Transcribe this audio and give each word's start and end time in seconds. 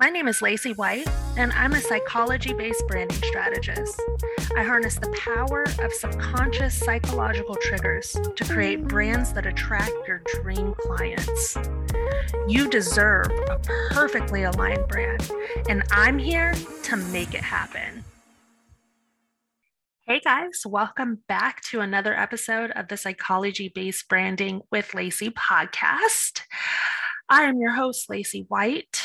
My 0.00 0.08
name 0.08 0.28
is 0.28 0.40
Lacey 0.40 0.72
White, 0.72 1.06
and 1.36 1.52
I'm 1.52 1.74
a 1.74 1.80
psychology 1.82 2.54
based 2.54 2.82
branding 2.88 3.18
strategist. 3.18 4.00
I 4.56 4.62
harness 4.62 4.94
the 4.94 5.10
power 5.10 5.64
of 5.84 5.92
subconscious 5.92 6.74
psychological 6.74 7.54
triggers 7.56 8.16
to 8.34 8.44
create 8.44 8.88
brands 8.88 9.34
that 9.34 9.44
attract 9.44 9.92
your 10.08 10.22
dream 10.40 10.74
clients. 10.78 11.58
You 12.48 12.70
deserve 12.70 13.26
a 13.50 13.58
perfectly 13.90 14.44
aligned 14.44 14.88
brand, 14.88 15.30
and 15.68 15.82
I'm 15.90 16.18
here 16.18 16.54
to 16.84 16.96
make 16.96 17.34
it 17.34 17.42
happen. 17.42 18.02
Hey 20.06 20.20
guys, 20.20 20.62
welcome 20.64 21.18
back 21.28 21.60
to 21.64 21.80
another 21.80 22.14
episode 22.14 22.70
of 22.70 22.88
the 22.88 22.96
Psychology 22.96 23.68
Based 23.68 24.08
Branding 24.08 24.62
with 24.72 24.94
Lacey 24.94 25.28
podcast. 25.28 26.40
I 27.28 27.42
am 27.42 27.60
your 27.60 27.72
host, 27.72 28.08
Lacey 28.08 28.46
White. 28.48 29.02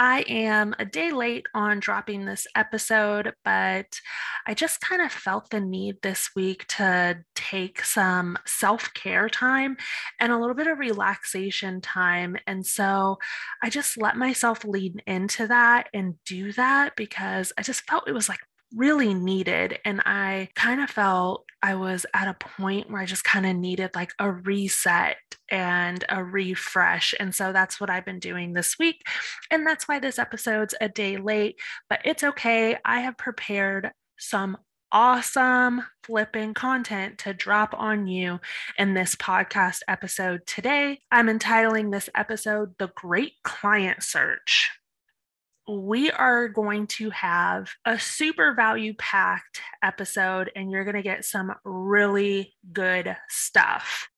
I 0.00 0.20
am 0.28 0.76
a 0.78 0.84
day 0.84 1.10
late 1.10 1.46
on 1.54 1.80
dropping 1.80 2.24
this 2.24 2.46
episode, 2.54 3.32
but 3.44 4.00
I 4.46 4.54
just 4.54 4.80
kind 4.80 5.02
of 5.02 5.10
felt 5.10 5.50
the 5.50 5.60
need 5.60 5.96
this 6.02 6.30
week 6.36 6.66
to 6.68 7.18
take 7.34 7.84
some 7.84 8.38
self 8.46 8.94
care 8.94 9.28
time 9.28 9.76
and 10.20 10.30
a 10.30 10.38
little 10.38 10.54
bit 10.54 10.68
of 10.68 10.78
relaxation 10.78 11.80
time. 11.80 12.36
And 12.46 12.64
so 12.64 13.18
I 13.62 13.70
just 13.70 14.00
let 14.00 14.16
myself 14.16 14.64
lean 14.64 15.00
into 15.06 15.48
that 15.48 15.88
and 15.92 16.14
do 16.24 16.52
that 16.52 16.94
because 16.96 17.52
I 17.58 17.62
just 17.62 17.82
felt 17.88 18.08
it 18.08 18.12
was 18.12 18.28
like 18.28 18.40
really 18.74 19.14
needed. 19.14 19.78
And 19.84 20.00
I 20.04 20.48
kind 20.54 20.80
of 20.80 20.90
felt 20.90 21.44
I 21.62 21.74
was 21.74 22.06
at 22.14 22.28
a 22.28 22.34
point 22.34 22.90
where 22.90 23.02
I 23.02 23.06
just 23.06 23.24
kind 23.24 23.46
of 23.46 23.56
needed 23.56 23.90
like 23.94 24.12
a 24.18 24.30
reset 24.30 25.16
and 25.50 26.04
a 26.08 26.22
refresh. 26.22 27.14
And 27.18 27.34
so 27.34 27.52
that's 27.52 27.80
what 27.80 27.90
I've 27.90 28.04
been 28.04 28.20
doing 28.20 28.52
this 28.52 28.78
week. 28.78 29.02
And 29.50 29.66
that's 29.66 29.88
why 29.88 29.98
this 29.98 30.18
episode's 30.18 30.74
a 30.80 30.88
day 30.88 31.16
late, 31.16 31.56
but 31.88 32.00
it's 32.04 32.22
okay. 32.22 32.76
I 32.84 33.00
have 33.00 33.16
prepared 33.16 33.90
some 34.18 34.58
awesome 34.90 35.82
flipping 36.04 36.54
content 36.54 37.18
to 37.18 37.34
drop 37.34 37.74
on 37.76 38.06
you 38.06 38.40
in 38.78 38.94
this 38.94 39.14
podcast 39.16 39.80
episode 39.88 40.46
today. 40.46 41.00
I'm 41.10 41.28
entitling 41.28 41.90
this 41.90 42.08
episode 42.14 42.74
The 42.78 42.90
Great 42.94 43.32
Client 43.42 44.02
Search 44.02 44.70
we 45.68 46.10
are 46.10 46.48
going 46.48 46.86
to 46.86 47.10
have 47.10 47.70
a 47.84 47.98
super 47.98 48.54
value 48.54 48.94
packed 48.94 49.60
episode, 49.82 50.50
and 50.56 50.70
you're 50.70 50.84
going 50.84 50.96
to 50.96 51.02
get 51.02 51.26
some 51.26 51.52
really 51.64 52.54
good 52.72 53.14
stuff. 53.28 54.08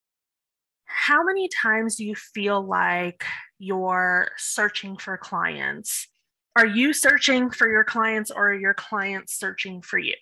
How 0.85 1.23
many 1.23 1.49
times 1.49 1.97
do 1.97 2.05
you 2.05 2.15
feel 2.15 2.65
like 2.65 3.25
you're 3.59 4.29
searching 4.37 4.95
for 4.95 5.17
clients? 5.17 6.07
Are 6.55 6.65
you 6.65 6.93
searching 6.93 7.49
for 7.49 7.69
your 7.69 7.83
clients 7.83 8.31
or 8.31 8.51
are 8.51 8.59
your 8.59 8.73
clients 8.73 9.37
searching 9.37 9.81
for 9.81 9.99
you? 9.99 10.15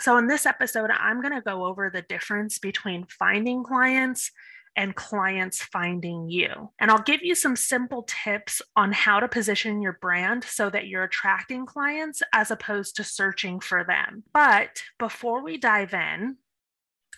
So, 0.00 0.16
in 0.18 0.26
this 0.26 0.44
episode, 0.44 0.90
I'm 0.90 1.22
going 1.22 1.34
to 1.34 1.40
go 1.40 1.64
over 1.64 1.90
the 1.90 2.02
difference 2.02 2.58
between 2.58 3.06
finding 3.06 3.62
clients 3.62 4.30
and 4.76 4.94
clients 4.94 5.62
finding 5.62 6.28
you. 6.28 6.70
And 6.78 6.90
I'll 6.90 7.02
give 7.02 7.22
you 7.22 7.34
some 7.34 7.56
simple 7.56 8.04
tips 8.06 8.60
on 8.76 8.92
how 8.92 9.20
to 9.20 9.28
position 9.28 9.80
your 9.80 9.98
brand 10.00 10.44
so 10.44 10.70
that 10.70 10.86
you're 10.86 11.04
attracting 11.04 11.66
clients 11.66 12.22
as 12.32 12.50
opposed 12.50 12.96
to 12.96 13.04
searching 13.04 13.60
for 13.60 13.84
them. 13.84 14.22
But 14.32 14.82
before 14.98 15.42
we 15.42 15.56
dive 15.56 15.94
in, 15.94 16.36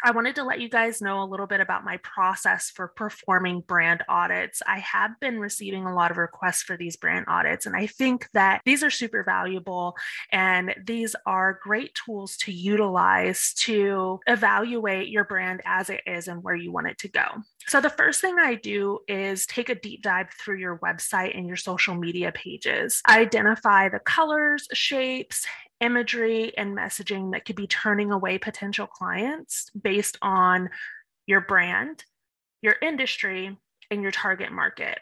I 0.05 0.13
wanted 0.13 0.37
to 0.37 0.45
let 0.45 0.61
you 0.61 0.69
guys 0.69 1.03
know 1.03 1.23
a 1.23 1.27
little 1.27 1.47
bit 1.47 1.61
about 1.61 1.85
my 1.85 1.97
process 1.99 2.71
for 2.71 2.89
performing 2.89 3.63
brand 3.63 4.03
audits. 4.09 4.63
I 4.67 4.79
have 4.79 5.19
been 5.21 5.41
receiving 5.41 5.87
a 5.87 5.95
lot 5.95 6.11
of 6.11 6.17
requests 6.17 6.63
for 6.63 6.77
these 6.77 6.97
brand 6.97 7.27
audits, 7.29 7.67
and 7.67 7.75
I 7.75 7.87
think 7.87 8.29
that 8.33 8.61
these 8.65 8.85
are 8.85 8.91
super 8.91 9.25
valuable 9.25 9.97
and 10.31 10.75
these 10.85 11.17
are 11.27 11.59
great 11.63 11.99
tools 12.07 12.37
to 12.39 12.53
utilize 12.53 13.55
to 13.55 14.21
evaluate 14.27 15.09
your 15.09 15.25
brand 15.25 15.63
as 15.65 15.91
it 15.91 16.01
is 16.07 16.29
and 16.29 16.43
where 16.43 16.55
you 16.55 16.71
want 16.71 16.87
it 16.87 16.99
to 16.99 17.09
go. 17.09 17.27
So, 17.67 17.81
the 17.81 17.91
first 17.91 18.21
thing 18.21 18.37
I 18.39 18.55
do 18.55 19.01
is 19.09 19.47
take 19.47 19.69
a 19.69 19.75
deep 19.75 20.03
dive 20.03 20.29
through 20.31 20.59
your 20.59 20.79
website 20.79 21.37
and 21.37 21.47
your 21.47 21.57
social 21.57 21.95
media 21.95 22.33
pages. 22.33 23.03
I 23.05 23.21
identify 23.21 23.89
the 23.89 23.99
colors, 23.99 24.67
shapes, 24.73 25.47
imagery 25.81 26.57
and 26.57 26.77
messaging 26.77 27.33
that 27.33 27.45
could 27.45 27.57
be 27.57 27.67
turning 27.67 28.11
away 28.11 28.39
potential 28.39 28.87
clients 28.87 29.71
based 29.81 30.19
on 30.23 30.71
your 31.27 31.41
brand, 31.41 32.05
your 32.63 32.77
industry, 32.83 33.57
and 33.91 34.03
your 34.03 34.11
target 34.11 34.53
market. 34.53 34.99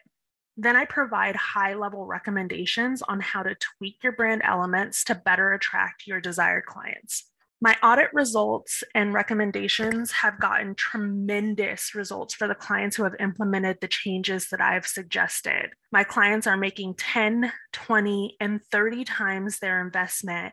Then 0.57 0.77
I 0.77 0.85
provide 0.87 1.37
high 1.37 1.75
level 1.75 2.07
recommendations 2.07 3.03
on 3.03 3.21
how 3.21 3.43
to 3.43 3.55
tweak 3.55 3.97
your 4.03 4.13
brand 4.13 4.43
elements 4.45 5.05
to 5.05 5.15
better 5.15 5.53
attract 5.53 6.07
your 6.07 6.21
desired 6.21 6.65
clients. 6.67 7.31
My 7.61 7.75
audit 7.83 8.11
results 8.13 8.85
and 8.95 9.15
recommendations 9.15 10.13
have 10.13 10.39
gotten 10.39 10.75
tremendous 10.75 11.95
results 11.95 12.35
for 12.35 12.47
the 12.47 12.55
clients 12.55 12.97
who 12.97 13.05
have 13.05 13.15
implemented 13.19 13.79
the 13.81 13.89
changes 13.89 14.49
that 14.51 14.61
I've 14.61 14.87
suggested. 14.87 15.71
My 15.91 16.05
clients 16.05 16.47
are 16.47 16.59
making 16.59 16.95
10, 16.97 17.51
20, 17.73 18.37
and 18.41 18.61
30 18.71 19.05
times 19.05 19.59
their 19.59 19.81
investment, 19.81 20.53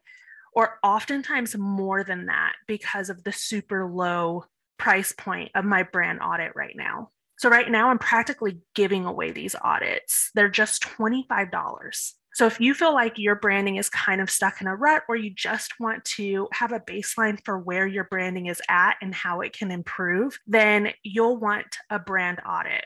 or 0.54 0.80
oftentimes 0.82 1.58
more 1.58 2.06
than 2.06 2.28
that, 2.28 2.54
because 2.68 3.10
of 3.10 3.26
the 3.26 3.34
super 3.34 3.86
low 3.86 4.46
price 4.78 5.12
point 5.12 5.52
of 5.56 5.66
my 5.66 5.84
brand 5.84 6.20
audit 6.22 6.54
right 6.56 6.76
now. 6.76 7.10
So, 7.38 7.50
right 7.50 7.70
now, 7.70 7.90
I'm 7.90 8.00
practically 8.00 8.62
giving 8.76 9.06
away 9.06 9.32
these 9.32 9.56
audits. 9.62 10.32
They're 10.36 10.48
just 10.48 10.84
$25. 10.84 12.14
So 12.34 12.48
if 12.48 12.60
you 12.60 12.74
feel 12.74 12.94
like 12.94 13.18
your 13.18 13.36
branding 13.36 13.76
is 13.76 13.90
kind 13.90 14.20
of 14.20 14.30
stuck 14.30 14.60
in 14.62 14.68
a 14.68 14.76
rut 14.76 15.04
or 15.08 15.16
you 15.16 15.30
just 15.30 15.80
want 15.80 16.04
to 16.06 16.48
have 16.52 16.72
a 16.72 16.80
baseline 16.80 17.40
for 17.46 17.60
where 17.60 17.86
your 17.86 18.06
branding 18.06 18.48
is 18.48 18.62
at 18.70 18.98
and 19.02 19.14
how 19.14 19.42
it 19.42 19.54
can 19.54 19.70
improve, 19.70 20.40
then 20.48 20.92
you'll 21.04 21.38
want 21.38 21.78
a 21.90 22.00
brand 22.00 22.40
audit. 22.48 22.86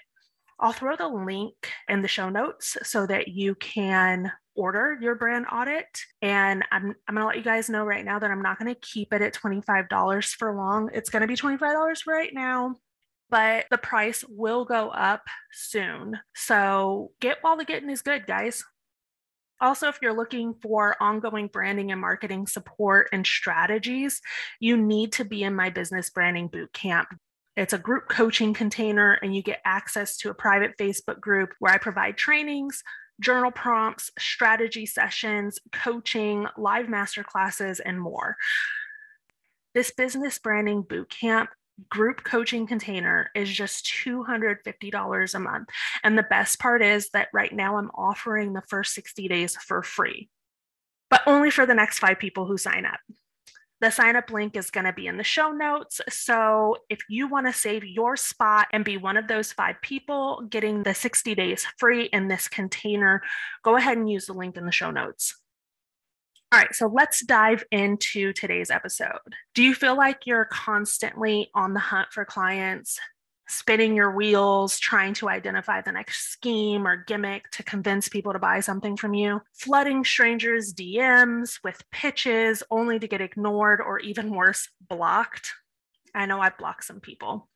I'll 0.60 0.74
throw 0.74 0.96
the 0.96 1.08
link 1.08 1.54
in 1.88 2.02
the 2.02 2.08
show 2.08 2.30
notes 2.30 2.78
so 2.84 3.06
that 3.06 3.30
you 3.30 3.56
can 3.56 4.32
order 4.56 4.98
your 5.00 5.16
brand 5.16 5.46
audit. 5.52 5.86
And 6.22 6.64
I'm, 6.72 6.96
I'm 7.08 7.16
going 7.16 7.22
to 7.22 7.28
let 7.28 7.38
you 7.38 7.44
guys 7.44 7.70
know 7.70 7.86
right 7.86 8.04
now 8.04 8.18
that 8.20 8.32
I'm 8.32 8.42
not 8.42 8.60
going 8.60 8.74
to 8.74 8.82
keep 8.82 9.14
it 9.14 9.22
at 9.22 9.36
$25 9.36 10.34
for 10.34 10.56
long. 10.56 10.90
It's 10.94 11.12
going 11.12 11.22
to 11.22 11.28
be 11.28 11.36
$25 11.36 12.08
right 12.08 12.34
now 12.34 12.76
but 13.30 13.66
the 13.70 13.78
price 13.78 14.24
will 14.30 14.66
go 14.66 14.90
up 14.90 15.24
soon. 15.52 16.18
So 16.34 17.12
get 17.20 17.40
while 17.42 17.58
the 17.58 17.66
getting 17.66 17.90
is 17.90 18.02
good, 18.02 18.26
guys. 18.26 18.64
Also, 19.60 19.88
if 19.88 20.00
you're 20.02 20.16
looking 20.16 20.54
for 20.62 20.96
ongoing 21.02 21.48
branding 21.48 21.92
and 21.92 22.00
marketing 22.00 22.46
support 22.46 23.10
and 23.12 23.26
strategies, 23.26 24.22
you 24.60 24.78
need 24.78 25.12
to 25.14 25.26
be 25.26 25.44
in 25.44 25.56
my 25.56 25.70
business 25.70 26.10
branding 26.10 26.48
boot 26.48 26.72
camp. 26.74 27.10
It's 27.56 27.74
a 27.74 27.80
group 27.80 28.08
coaching 28.08 28.54
container, 28.54 29.14
and 29.14 29.36
you 29.36 29.42
get 29.42 29.62
access 29.66 30.16
to 30.18 30.30
a 30.30 30.36
private 30.36 30.78
Facebook 30.78 31.20
group 31.20 31.54
where 31.60 31.74
I 31.74 31.80
provide 31.80 32.16
trainings, 32.16 32.84
journal 33.20 33.50
prompts, 33.50 34.12
strategy 34.20 34.86
sessions, 34.86 35.58
coaching, 35.72 36.46
live 36.56 36.86
masterclasses, 36.86 37.80
and 37.84 38.00
more. 38.00 38.38
This 39.74 39.92
business 39.92 40.38
branding 40.38 40.84
boot 40.84 41.10
camp 41.10 41.50
group 41.90 42.24
coaching 42.24 42.68
container 42.68 43.30
is 43.36 43.50
just 43.50 43.86
$250 43.86 45.36
a 45.36 45.40
month. 45.40 45.70
And 46.04 46.18
the 46.18 46.24
best 46.24 46.60
part 46.60 46.82
is 46.82 47.10
that 47.10 47.30
right 47.34 47.54
now 47.54 47.78
I'm 47.78 47.92
offering 47.96 48.54
the 48.54 48.64
first 48.68 48.94
60 48.94 49.28
days 49.28 49.56
for 49.56 49.84
free, 49.84 50.30
but 51.10 51.22
only 51.26 51.52
for 51.52 51.66
the 51.66 51.76
next 51.76 52.00
five 52.00 52.20
people 52.20 52.46
who 52.46 52.58
sign 52.58 52.86
up. 52.86 53.00
The 53.80 53.92
sign 53.92 54.16
up 54.16 54.32
link 54.32 54.56
is 54.56 54.72
going 54.72 54.86
to 54.86 54.94
be 54.94 55.06
in 55.06 55.18
the 55.18 55.24
show 55.24 55.52
notes. 55.52 56.02
So 56.10 56.78
if 56.90 57.00
you 57.10 57.28
want 57.28 57.46
to 57.46 57.54
save 57.54 57.86
your 57.86 58.18
spot 58.18 58.68
and 58.74 58.84
be 58.84 58.98
one 58.98 59.18
of 59.18 59.28
those 59.28 59.52
five 59.52 59.76
people 59.84 60.48
getting 60.50 60.82
the 60.82 60.96
60 60.96 61.36
days 61.36 61.64
free 61.78 62.06
in 62.06 62.28
this 62.28 62.48
container, 62.48 63.22
go 63.64 63.76
ahead 63.76 64.00
and 64.00 64.10
use 64.10 64.26
the 64.26 64.34
link 64.34 64.58
in 64.58 64.66
the 64.66 64.72
show 64.72 64.90
notes. 64.90 65.36
All 66.50 66.60
right, 66.60 66.74
so 66.74 66.88
let's 66.88 67.26
dive 67.26 67.66
into 67.72 68.32
today's 68.32 68.72
episode. 68.72 69.20
Do 69.54 69.62
you 69.62 69.76
feel 69.76 69.98
like 69.98 70.26
you're 70.26 70.46
constantly 70.46 71.50
on 71.54 71.74
the 71.74 71.82
hunt 71.82 72.08
for 72.14 72.24
clients, 72.24 72.98
spinning 73.50 73.98
your 73.98 74.16
wheels, 74.16 74.80
trying 74.80 75.14
to 75.16 75.28
identify 75.28 75.82
the 75.82 75.92
next 75.92 76.32
scheme 76.32 76.88
or 76.88 77.04
gimmick 77.04 77.52
to 77.52 77.64
convince 77.64 78.08
people 78.08 78.32
to 78.32 78.40
buy 78.40 78.62
something 78.62 78.96
from 78.96 79.14
you, 79.14 79.42
flooding 79.52 80.06
strangers' 80.06 80.74
DMs 80.74 81.60
with 81.66 81.84
pitches 81.92 82.64
only 82.72 82.98
to 82.98 83.10
get 83.10 83.20
ignored 83.20 83.82
or 83.82 84.00
even 84.00 84.34
worse, 84.34 84.70
blocked? 84.88 85.52
I 86.16 86.28
know 86.28 86.40
I've 86.40 86.58
blocked 86.58 86.86
some 86.86 87.02
people. 87.02 87.50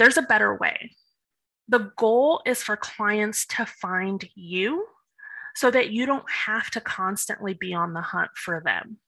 There's 0.00 0.16
a 0.16 0.22
better 0.22 0.52
way. 0.52 0.90
The 1.68 1.92
goal 1.96 2.42
is 2.44 2.60
for 2.60 2.76
clients 2.76 3.46
to 3.46 3.66
find 3.66 4.28
you 4.34 4.84
so 5.56 5.70
that 5.70 5.90
you 5.90 6.06
don't 6.06 6.30
have 6.30 6.70
to 6.70 6.80
constantly 6.80 7.54
be 7.54 7.74
on 7.74 7.94
the 7.94 8.02
hunt 8.02 8.30
for 8.36 8.62
them. 8.64 8.98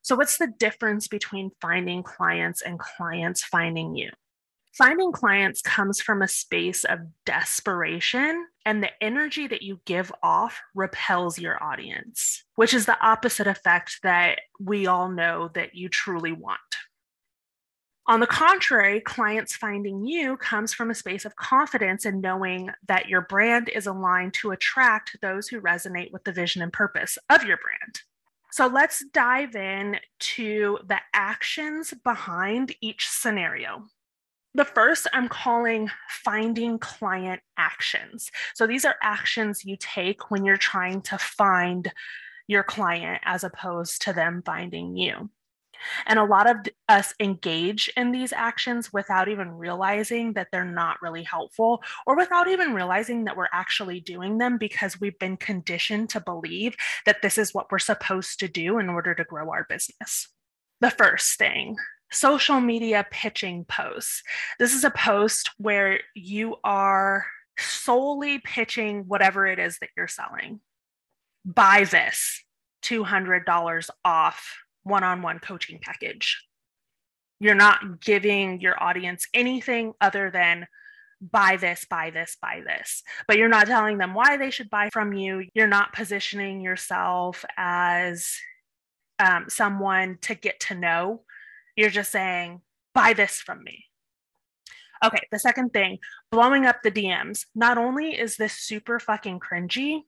So, 0.00 0.16
what's 0.16 0.38
the 0.38 0.52
difference 0.58 1.08
between 1.08 1.50
finding 1.60 2.02
clients 2.02 2.62
and 2.62 2.78
clients 2.78 3.44
finding 3.44 3.94
you? 3.94 4.10
Finding 4.72 5.12
clients 5.12 5.60
comes 5.60 6.00
from 6.00 6.22
a 6.22 6.28
space 6.28 6.84
of 6.84 7.00
desperation, 7.26 8.46
and 8.64 8.82
the 8.82 8.90
energy 9.02 9.46
that 9.46 9.62
you 9.62 9.80
give 9.84 10.10
off 10.22 10.60
repels 10.74 11.38
your 11.38 11.62
audience, 11.62 12.44
which 12.54 12.72
is 12.72 12.86
the 12.86 12.98
opposite 13.04 13.46
effect 13.46 13.98
that 14.02 14.40
we 14.58 14.86
all 14.86 15.10
know 15.10 15.50
that 15.54 15.74
you 15.74 15.88
truly 15.88 16.32
want. 16.32 16.58
On 18.08 18.18
the 18.18 18.26
contrary, 18.26 19.00
clients 19.00 19.54
finding 19.54 20.04
you 20.04 20.36
comes 20.36 20.74
from 20.74 20.90
a 20.90 20.94
space 20.94 21.24
of 21.24 21.36
confidence 21.36 22.04
and 22.04 22.20
knowing 22.20 22.68
that 22.88 23.08
your 23.08 23.20
brand 23.20 23.68
is 23.68 23.86
aligned 23.86 24.34
to 24.34 24.50
attract 24.50 25.16
those 25.22 25.46
who 25.46 25.60
resonate 25.60 26.10
with 26.12 26.24
the 26.24 26.32
vision 26.32 26.62
and 26.62 26.72
purpose 26.72 27.16
of 27.30 27.44
your 27.44 27.58
brand. 27.58 28.00
So 28.50 28.66
let's 28.66 29.04
dive 29.14 29.54
in 29.54 29.98
to 30.18 30.78
the 30.86 30.98
actions 31.14 31.94
behind 32.02 32.74
each 32.80 33.08
scenario. 33.08 33.86
The 34.54 34.64
first 34.64 35.06
I'm 35.12 35.28
calling 35.28 35.88
finding 36.10 36.78
client 36.78 37.40
actions. 37.56 38.30
So 38.54 38.66
these 38.66 38.84
are 38.84 38.96
actions 39.00 39.64
you 39.64 39.76
take 39.78 40.30
when 40.30 40.44
you're 40.44 40.56
trying 40.56 41.02
to 41.02 41.18
find 41.18 41.90
your 42.48 42.64
client 42.64 43.22
as 43.24 43.44
opposed 43.44 44.02
to 44.02 44.12
them 44.12 44.42
finding 44.44 44.96
you. 44.96 45.30
And 46.06 46.18
a 46.18 46.24
lot 46.24 46.48
of 46.48 46.56
us 46.88 47.14
engage 47.20 47.90
in 47.96 48.12
these 48.12 48.32
actions 48.32 48.92
without 48.92 49.28
even 49.28 49.50
realizing 49.52 50.32
that 50.34 50.48
they're 50.52 50.64
not 50.64 51.00
really 51.02 51.22
helpful 51.22 51.82
or 52.06 52.16
without 52.16 52.48
even 52.48 52.74
realizing 52.74 53.24
that 53.24 53.36
we're 53.36 53.48
actually 53.52 54.00
doing 54.00 54.38
them 54.38 54.58
because 54.58 55.00
we've 55.00 55.18
been 55.18 55.36
conditioned 55.36 56.10
to 56.10 56.20
believe 56.20 56.76
that 57.06 57.22
this 57.22 57.38
is 57.38 57.54
what 57.54 57.70
we're 57.70 57.78
supposed 57.78 58.40
to 58.40 58.48
do 58.48 58.78
in 58.78 58.88
order 58.88 59.14
to 59.14 59.24
grow 59.24 59.50
our 59.50 59.66
business. 59.68 60.28
The 60.80 60.90
first 60.90 61.38
thing 61.38 61.76
social 62.12 62.60
media 62.60 63.06
pitching 63.10 63.64
posts. 63.64 64.22
This 64.58 64.74
is 64.74 64.84
a 64.84 64.90
post 64.90 65.50
where 65.56 66.00
you 66.14 66.56
are 66.62 67.26
solely 67.58 68.38
pitching 68.38 69.04
whatever 69.06 69.46
it 69.46 69.58
is 69.58 69.78
that 69.78 69.90
you're 69.96 70.08
selling. 70.08 70.60
Buy 71.44 71.84
this 71.84 72.44
$200 72.84 73.90
off 74.04 74.61
one 74.82 75.04
on 75.04 75.22
one 75.22 75.38
coaching 75.38 75.78
package. 75.80 76.44
You're 77.40 77.54
not 77.54 78.00
giving 78.00 78.60
your 78.60 78.80
audience 78.82 79.26
anything 79.34 79.94
other 80.00 80.30
than 80.30 80.66
buy 81.20 81.56
this, 81.56 81.86
buy 81.88 82.10
this, 82.10 82.36
buy 82.40 82.62
this. 82.66 83.02
But 83.26 83.38
you're 83.38 83.48
not 83.48 83.66
telling 83.66 83.98
them 83.98 84.14
why 84.14 84.36
they 84.36 84.50
should 84.50 84.70
buy 84.70 84.90
from 84.92 85.12
you. 85.12 85.46
You're 85.54 85.66
not 85.66 85.92
positioning 85.92 86.60
yourself 86.60 87.44
as 87.56 88.36
um, 89.18 89.46
someone 89.48 90.18
to 90.22 90.34
get 90.34 90.60
to 90.60 90.74
know. 90.74 91.22
You're 91.76 91.90
just 91.90 92.12
saying, 92.12 92.60
buy 92.94 93.12
this 93.12 93.40
from 93.40 93.62
me. 93.62 93.86
Okay, 95.04 95.20
the 95.32 95.38
second 95.38 95.72
thing, 95.72 95.98
blowing 96.30 96.66
up 96.66 96.82
the 96.82 96.90
DMs. 96.90 97.46
Not 97.54 97.76
only 97.76 98.18
is 98.18 98.36
this 98.36 98.52
super 98.52 99.00
fucking 99.00 99.40
cringy, 99.40 100.02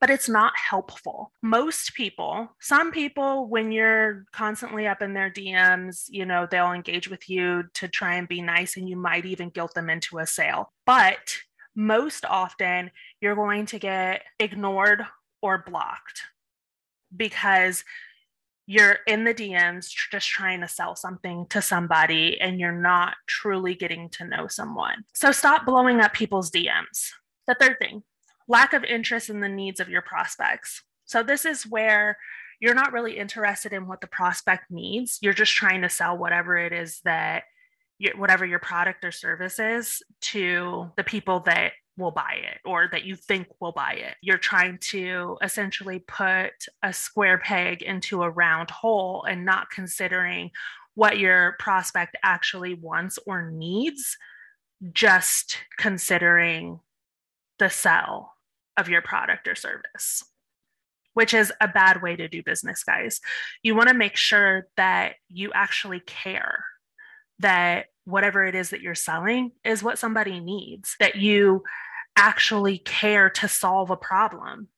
but 0.00 0.10
it's 0.10 0.28
not 0.28 0.52
helpful. 0.56 1.32
Most 1.42 1.94
people, 1.94 2.48
some 2.60 2.90
people, 2.90 3.48
when 3.48 3.72
you're 3.72 4.24
constantly 4.32 4.86
up 4.86 5.02
in 5.02 5.14
their 5.14 5.30
DMs, 5.30 6.04
you 6.08 6.26
know, 6.26 6.46
they'll 6.50 6.72
engage 6.72 7.08
with 7.08 7.28
you 7.28 7.64
to 7.74 7.88
try 7.88 8.16
and 8.16 8.28
be 8.28 8.42
nice 8.42 8.76
and 8.76 8.88
you 8.88 8.96
might 8.96 9.26
even 9.26 9.50
guilt 9.50 9.74
them 9.74 9.90
into 9.90 10.18
a 10.18 10.26
sale. 10.26 10.72
But 10.84 11.38
most 11.74 12.24
often, 12.24 12.90
you're 13.20 13.34
going 13.34 13.66
to 13.66 13.78
get 13.78 14.22
ignored 14.38 15.04
or 15.42 15.62
blocked 15.66 16.22
because 17.14 17.84
you're 18.66 18.98
in 19.06 19.24
the 19.24 19.34
DMs 19.34 19.88
just 20.10 20.28
trying 20.28 20.60
to 20.60 20.68
sell 20.68 20.96
something 20.96 21.46
to 21.50 21.62
somebody 21.62 22.40
and 22.40 22.58
you're 22.58 22.72
not 22.72 23.14
truly 23.26 23.74
getting 23.74 24.08
to 24.10 24.26
know 24.26 24.48
someone. 24.48 25.04
So 25.14 25.30
stop 25.30 25.64
blowing 25.64 26.00
up 26.00 26.12
people's 26.14 26.50
DMs. 26.50 27.10
The 27.46 27.54
third 27.60 27.76
thing, 27.78 28.02
lack 28.48 28.72
of 28.72 28.84
interest 28.84 29.30
in 29.30 29.40
the 29.40 29.48
needs 29.48 29.80
of 29.80 29.88
your 29.88 30.02
prospects. 30.02 30.82
So, 31.04 31.22
this 31.22 31.44
is 31.44 31.64
where 31.64 32.16
you're 32.60 32.74
not 32.74 32.92
really 32.92 33.18
interested 33.18 33.72
in 33.72 33.86
what 33.86 34.00
the 34.00 34.06
prospect 34.06 34.70
needs. 34.70 35.18
You're 35.20 35.32
just 35.32 35.52
trying 35.52 35.82
to 35.82 35.88
sell 35.88 36.16
whatever 36.16 36.56
it 36.56 36.72
is 36.72 37.00
that, 37.04 37.44
whatever 38.16 38.44
your 38.44 38.58
product 38.58 39.04
or 39.04 39.12
service 39.12 39.58
is 39.58 40.02
to 40.20 40.90
the 40.96 41.04
people 41.04 41.40
that 41.40 41.72
will 41.96 42.10
buy 42.10 42.38
it 42.42 42.58
or 42.64 42.88
that 42.92 43.04
you 43.04 43.16
think 43.16 43.48
will 43.60 43.72
buy 43.72 43.92
it. 43.92 44.14
You're 44.20 44.36
trying 44.36 44.78
to 44.90 45.38
essentially 45.42 46.00
put 46.00 46.52
a 46.82 46.92
square 46.92 47.38
peg 47.38 47.82
into 47.82 48.22
a 48.22 48.30
round 48.30 48.70
hole 48.70 49.24
and 49.28 49.44
not 49.44 49.70
considering 49.70 50.50
what 50.94 51.18
your 51.18 51.56
prospect 51.58 52.16
actually 52.22 52.74
wants 52.74 53.18
or 53.26 53.50
needs, 53.50 54.16
just 54.92 55.58
considering 55.78 56.80
the 57.58 57.70
sell 57.70 58.35
of 58.76 58.88
your 58.88 59.02
product 59.02 59.48
or 59.48 59.54
service, 59.54 60.24
which 61.14 61.34
is 61.34 61.52
a 61.60 61.68
bad 61.68 62.02
way 62.02 62.16
to 62.16 62.28
do 62.28 62.42
business, 62.42 62.84
guys. 62.84 63.20
You 63.62 63.74
want 63.74 63.88
to 63.88 63.94
make 63.94 64.16
sure 64.16 64.68
that 64.76 65.14
you 65.28 65.50
actually 65.54 66.00
care 66.00 66.64
that 67.38 67.86
whatever 68.04 68.44
it 68.44 68.54
is 68.54 68.70
that 68.70 68.80
you're 68.80 68.94
selling 68.94 69.52
is 69.64 69.82
what 69.82 69.98
somebody 69.98 70.40
needs, 70.40 70.96
that 71.00 71.16
you 71.16 71.62
actually 72.16 72.78
care 72.78 73.28
to 73.28 73.48
solve 73.48 73.90
a 73.90 73.96
problem. 73.96 74.68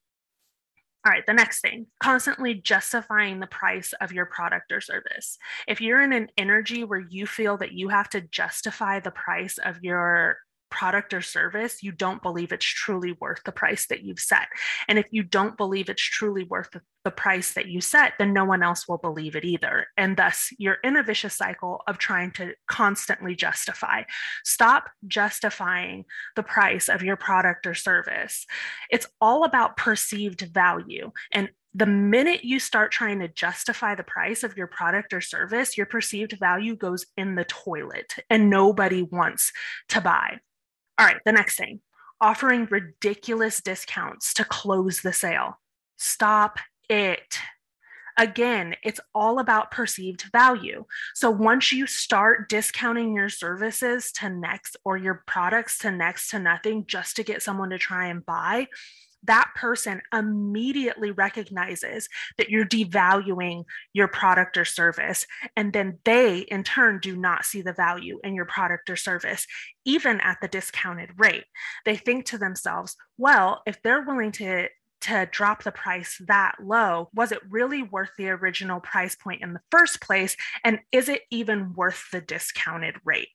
All 1.07 1.13
right, 1.13 1.25
the 1.27 1.33
next 1.33 1.61
thing 1.61 1.87
constantly 2.03 2.55
justifying 2.55 3.39
the 3.39 3.47
price 3.47 3.95
of 4.01 4.13
your 4.13 4.27
product 4.27 4.73
or 4.73 4.81
service. 4.81 5.39
If 5.69 5.81
you're 5.81 6.03
in 6.03 6.13
an 6.13 6.29
energy 6.37 6.83
where 6.85 6.99
you 6.99 7.27
feel 7.27 7.57
that 7.59 7.73
you 7.73 7.89
have 7.89 8.09
to 8.11 8.21
justify 8.21 8.99
the 8.99 9.13
price 9.13 9.59
of 9.59 9.83
your 9.83 10.39
product 10.71 11.15
or 11.15 11.21
service, 11.21 11.83
you 11.83 11.93
don't 11.93 12.23
believe 12.23 12.53
it's 12.53 12.65
truly 12.65 13.17
worth 13.21 13.43
the 13.45 13.53
price 13.53 13.87
that 13.87 14.03
you've 14.03 14.21
set. 14.21 14.49
And 14.89 14.99
if 14.99 15.07
you 15.11 15.23
don't 15.23 15.57
believe 15.57 15.89
it's 15.89 16.03
truly 16.03 16.45
worth 16.45 16.71
the, 16.71 16.83
price 17.17 17.55
that 17.55 17.69
you 17.69 17.81
set, 17.81 18.13
then 18.19 18.35
no 18.35 18.45
one 18.45 18.63
else 18.63 18.87
will 18.87 18.99
believe 18.99 19.35
it 19.35 19.43
either. 19.43 19.87
And 19.97 20.15
thus, 20.15 20.51
you're 20.59 20.77
in 20.85 20.95
a 20.95 21.03
vicious 21.03 21.35
cycle 21.35 21.81
of 21.87 21.97
trying 21.97 22.33
to 22.33 22.53
constantly 22.67 23.35
justify. 23.35 24.03
Stop 24.45 24.91
justifying 25.07 26.05
the 26.37 26.43
price 26.43 26.91
of 26.91 27.03
your 27.03 27.17
product 27.17 27.67
or 27.67 27.73
service. 27.73 28.45
It's 28.91 29.07
all 29.23 29.45
about 29.45 29.79
perceived 29.79 30.43
value. 30.53 31.13
And 31.33 31.49
the 31.75 31.87
minute 31.87 32.45
you 32.45 32.59
start 32.59 32.93
trying 32.93 33.21
to 33.21 33.29
justify 33.29 33.95
the 33.95 34.03
price 34.03 34.43
of 34.43 34.57
your 34.57 34.67
product 34.67 35.13
or 35.13 35.21
service, 35.21 35.77
your 35.77 35.87
perceived 35.87 36.37
value 36.39 36.75
goes 36.75 37.07
in 37.17 37.35
the 37.35 37.45
toilet 37.45 38.15
and 38.29 38.51
nobody 38.51 39.03
wants 39.03 39.53
to 39.91 40.01
buy. 40.01 40.41
All 40.99 41.07
right, 41.07 41.21
the 41.25 41.33
next 41.33 41.57
thing 41.57 41.81
offering 42.21 42.67
ridiculous 42.71 43.61
discounts 43.61 44.35
to 44.35 44.45
close 44.45 45.01
the 45.01 45.13
sale. 45.13 45.61
Stop 45.97 46.59
it. 46.89 47.39
Again, 48.19 48.75
it's 48.83 48.99
all 49.15 49.39
about 49.39 49.71
perceived 49.71 50.25
value. 50.33 50.85
So 51.15 51.31
once 51.31 51.73
you 51.73 51.87
start 51.87 52.49
discounting 52.49 53.15
your 53.15 53.29
services 53.29 54.11
to 54.13 54.29
next 54.29 54.77
or 54.85 54.97
your 54.97 55.23
products 55.29 55.79
to 55.79 55.93
next 55.93 56.31
to 56.31 56.41
nothing 56.41 56.85
just 56.89 57.15
to 57.17 57.23
get 57.23 57.43
someone 57.45 57.71
to 57.71 57.79
try 57.79 58.09
and 58.09 58.27
buy, 58.27 58.67
that 59.25 59.51
person 59.55 60.01
immediately 60.13 61.11
recognizes 61.11 62.09
that 62.37 62.51
you're 62.51 62.67
devaluing 62.67 63.65
your 63.93 64.09
product 64.09 64.57
or 64.57 64.65
service. 64.65 65.27
And 65.57 65.73
then 65.73 65.99
they, 66.05 66.39
in 66.39 66.63
turn, 66.65 67.01
do 67.01 67.17
not 67.17 67.45
see 67.45 67.63
the 67.63 67.73
value 67.73 68.21
in 68.25 68.35
your 68.35 68.47
product 68.47 68.91
or 68.91 68.97
service, 68.97 69.47
even 69.85 70.21
at 70.21 70.39
the 70.41 70.49
discounted 70.49 71.11
rate. 71.17 71.45
They 71.85 71.97
think 71.97 72.27
to 72.27 72.39
themselves, 72.39 72.97
well, 73.17 73.63
if 73.67 73.83
they're 73.83 74.03
willing 74.03 74.33
to 74.33 74.69
to 75.01 75.29
drop 75.31 75.63
the 75.63 75.71
price 75.71 76.21
that 76.27 76.57
low 76.61 77.09
was 77.15 77.31
it 77.31 77.39
really 77.49 77.85
worth 77.85 78.11
the 78.19 78.29
original 78.29 78.81
price 78.81 79.15
point 79.15 79.43
in 79.43 79.53
the 79.53 79.61
first 79.71 80.01
place 80.01 80.37
and 80.65 80.81
is 80.91 81.09
it 81.09 81.23
even 81.31 81.73
worth 81.75 82.07
the 82.11 82.21
discounted 82.21 82.97
rate 83.05 83.29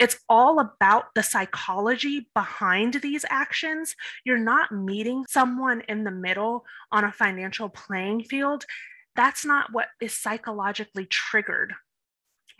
it's 0.00 0.18
all 0.30 0.58
about 0.58 1.14
the 1.14 1.22
psychology 1.22 2.26
behind 2.34 2.94
these 2.94 3.26
actions. 3.28 3.94
You're 4.24 4.38
not 4.38 4.72
meeting 4.72 5.26
someone 5.28 5.82
in 5.88 6.04
the 6.04 6.10
middle 6.10 6.64
on 6.90 7.04
a 7.04 7.12
financial 7.12 7.68
playing 7.68 8.24
field. 8.24 8.64
That's 9.14 9.44
not 9.44 9.72
what 9.72 9.88
is 10.00 10.16
psychologically 10.16 11.04
triggered 11.04 11.74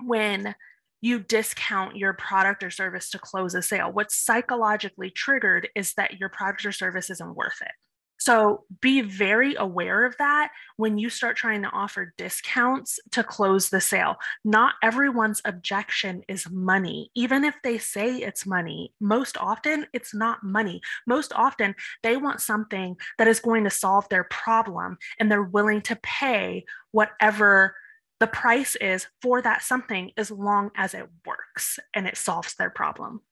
when 0.04 0.54
you 1.00 1.20
discount 1.20 1.97
your 1.97 2.12
product 2.12 2.62
or 2.62 2.70
service 2.70 3.09
to 3.11 3.18
close 3.18 3.54
a 3.54 3.62
sale. 3.62 3.90
What's 3.90 4.23
psychologically 4.23 5.11
triggered 5.11 5.68
is 5.75 5.94
that 5.94 6.20
your 6.20 6.28
product 6.28 6.66
or 6.66 6.73
service 6.73 7.09
isn't 7.09 7.35
worth 7.35 7.62
it. 7.62 7.73
So 8.20 8.64
be 8.80 9.00
very 9.00 9.54
aware 9.54 10.04
of 10.04 10.14
that 10.18 10.52
when 10.76 10.98
you 10.98 11.08
start 11.08 11.36
trying 11.36 11.62
to 11.62 11.70
offer 11.70 12.14
discounts 12.18 13.00
to 13.12 13.24
close 13.24 13.70
the 13.70 13.80
sale. 13.80 14.16
Not 14.44 14.74
everyone's 14.82 15.40
objection 15.44 16.22
is 16.28 16.48
money. 16.50 17.10
Even 17.14 17.44
if 17.44 17.54
they 17.64 17.78
say 17.78 18.18
it's 18.18 18.44
money, 18.44 18.92
most 19.00 19.38
often 19.38 19.86
it's 19.94 20.14
not 20.14 20.44
money. 20.44 20.82
Most 21.06 21.32
often 21.34 21.74
they 22.02 22.18
want 22.18 22.42
something 22.42 22.96
that 23.16 23.26
is 23.26 23.40
going 23.40 23.64
to 23.64 23.70
solve 23.70 24.06
their 24.10 24.24
problem 24.24 24.98
and 25.18 25.32
they're 25.32 25.42
willing 25.42 25.80
to 25.82 25.96
pay 25.96 26.66
whatever 26.92 27.74
The 28.20 28.26
price 28.26 28.76
is 28.76 29.06
for 29.22 29.40
that 29.40 29.62
something 29.62 30.12
as 30.16 30.30
long 30.30 30.70
as 30.76 30.92
it 30.92 31.08
works 31.24 31.78
and 31.94 32.06
it 32.06 32.18
solves 32.18 32.54
their 32.54 32.68
problem. 32.70 33.22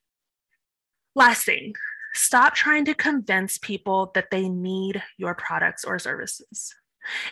Last 1.14 1.45
thing, 1.45 1.75
stop 2.15 2.55
trying 2.55 2.85
to 2.87 2.95
convince 2.95 3.59
people 3.59 4.11
that 4.15 4.31
they 4.31 4.49
need 4.49 5.03
your 5.17 5.35
products 5.35 5.85
or 5.85 5.99
services. 5.99 6.75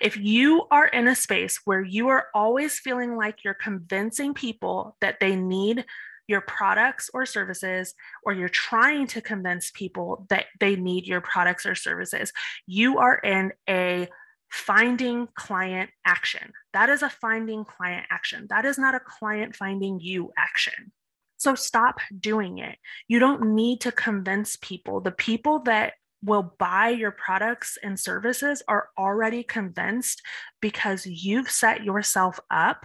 If 0.00 0.16
you 0.16 0.66
are 0.70 0.86
in 0.86 1.08
a 1.08 1.14
space 1.14 1.60
where 1.64 1.82
you 1.82 2.08
are 2.08 2.26
always 2.34 2.78
feeling 2.78 3.16
like 3.16 3.44
you're 3.44 3.54
convincing 3.54 4.34
people 4.34 4.96
that 5.00 5.20
they 5.20 5.36
need 5.36 5.84
your 6.28 6.40
products 6.40 7.08
or 7.14 7.24
services, 7.24 7.94
or 8.24 8.32
you're 8.32 8.48
trying 8.48 9.06
to 9.06 9.20
convince 9.20 9.70
people 9.70 10.26
that 10.28 10.46
they 10.58 10.74
need 10.74 11.06
your 11.06 11.20
products 11.20 11.64
or 11.64 11.74
services, 11.74 12.32
you 12.66 12.98
are 12.98 13.18
in 13.18 13.52
a 13.68 14.08
finding 14.50 15.28
client 15.34 15.90
action. 16.04 16.52
That 16.72 16.88
is 16.88 17.02
a 17.02 17.10
finding 17.10 17.64
client 17.64 18.06
action. 18.10 18.46
That 18.50 18.64
is 18.64 18.78
not 18.78 18.94
a 18.94 19.00
client 19.00 19.54
finding 19.54 20.00
you 20.00 20.32
action. 20.36 20.92
So 21.36 21.54
stop 21.54 22.00
doing 22.18 22.58
it. 22.58 22.78
You 23.08 23.18
don't 23.18 23.54
need 23.54 23.80
to 23.82 23.92
convince 23.92 24.56
people. 24.56 25.00
The 25.00 25.12
people 25.12 25.60
that 25.60 25.94
will 26.22 26.54
buy 26.58 26.88
your 26.88 27.10
products 27.10 27.78
and 27.82 27.98
services 27.98 28.62
are 28.68 28.88
already 28.98 29.42
convinced 29.42 30.22
because 30.60 31.06
you've 31.06 31.50
set 31.50 31.84
yourself 31.84 32.40
up 32.50 32.84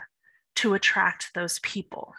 to 0.58 0.74
attract 0.74 1.32
those 1.34 1.60
people. 1.60 2.14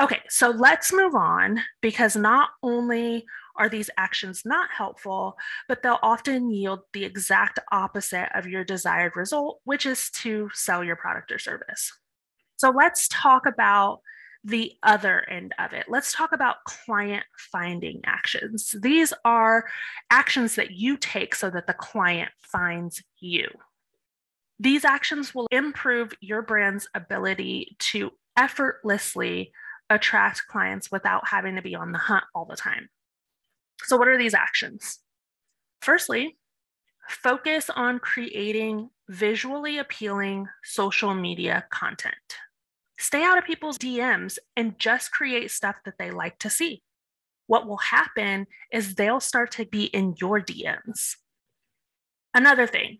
Okay, 0.00 0.20
so 0.28 0.50
let's 0.50 0.92
move 0.92 1.14
on 1.14 1.60
because 1.82 2.16
not 2.16 2.50
only 2.62 3.26
are 3.56 3.68
these 3.68 3.90
actions 3.98 4.42
not 4.46 4.70
helpful, 4.74 5.36
but 5.68 5.82
they'll 5.82 5.98
often 6.02 6.50
yield 6.50 6.80
the 6.92 7.04
exact 7.04 7.58
opposite 7.70 8.28
of 8.34 8.46
your 8.46 8.64
desired 8.64 9.16
result, 9.16 9.60
which 9.64 9.84
is 9.84 10.10
to 10.10 10.48
sell 10.54 10.82
your 10.82 10.96
product 10.96 11.32
or 11.32 11.38
service. 11.38 11.92
So 12.56 12.70
let's 12.70 13.08
talk 13.08 13.44
about 13.44 14.00
the 14.44 14.72
other 14.82 15.28
end 15.28 15.54
of 15.58 15.72
it. 15.72 15.86
Let's 15.88 16.12
talk 16.12 16.32
about 16.32 16.64
client 16.64 17.24
finding 17.52 18.00
actions. 18.06 18.74
These 18.80 19.12
are 19.24 19.66
actions 20.10 20.54
that 20.54 20.70
you 20.70 20.96
take 20.96 21.34
so 21.34 21.50
that 21.50 21.66
the 21.66 21.74
client 21.74 22.30
finds 22.40 23.02
you. 23.18 23.48
These 24.58 24.84
actions 24.84 25.34
will 25.34 25.46
improve 25.50 26.12
your 26.20 26.42
brand's 26.42 26.88
ability 26.94 27.76
to 27.92 28.10
effortlessly 28.36 29.52
attract 29.88 30.46
clients 30.48 30.90
without 30.90 31.28
having 31.28 31.56
to 31.56 31.62
be 31.62 31.74
on 31.74 31.92
the 31.92 31.98
hunt 31.98 32.24
all 32.34 32.44
the 32.44 32.56
time. 32.56 32.88
So, 33.82 33.96
what 33.96 34.08
are 34.08 34.18
these 34.18 34.34
actions? 34.34 35.00
Firstly, 35.80 36.38
focus 37.08 37.70
on 37.70 37.98
creating 37.98 38.90
visually 39.08 39.78
appealing 39.78 40.46
social 40.62 41.14
media 41.14 41.64
content. 41.70 42.14
Stay 43.00 43.24
out 43.24 43.38
of 43.38 43.44
people's 43.44 43.78
DMs 43.78 44.36
and 44.56 44.78
just 44.78 45.10
create 45.10 45.50
stuff 45.50 45.76
that 45.86 45.94
they 45.98 46.10
like 46.10 46.38
to 46.38 46.50
see. 46.50 46.82
What 47.46 47.66
will 47.66 47.78
happen 47.78 48.46
is 48.70 48.94
they'll 48.94 49.20
start 49.20 49.52
to 49.52 49.64
be 49.64 49.84
in 49.84 50.16
your 50.20 50.38
DMs. 50.38 51.16
Another 52.34 52.66
thing, 52.66 52.98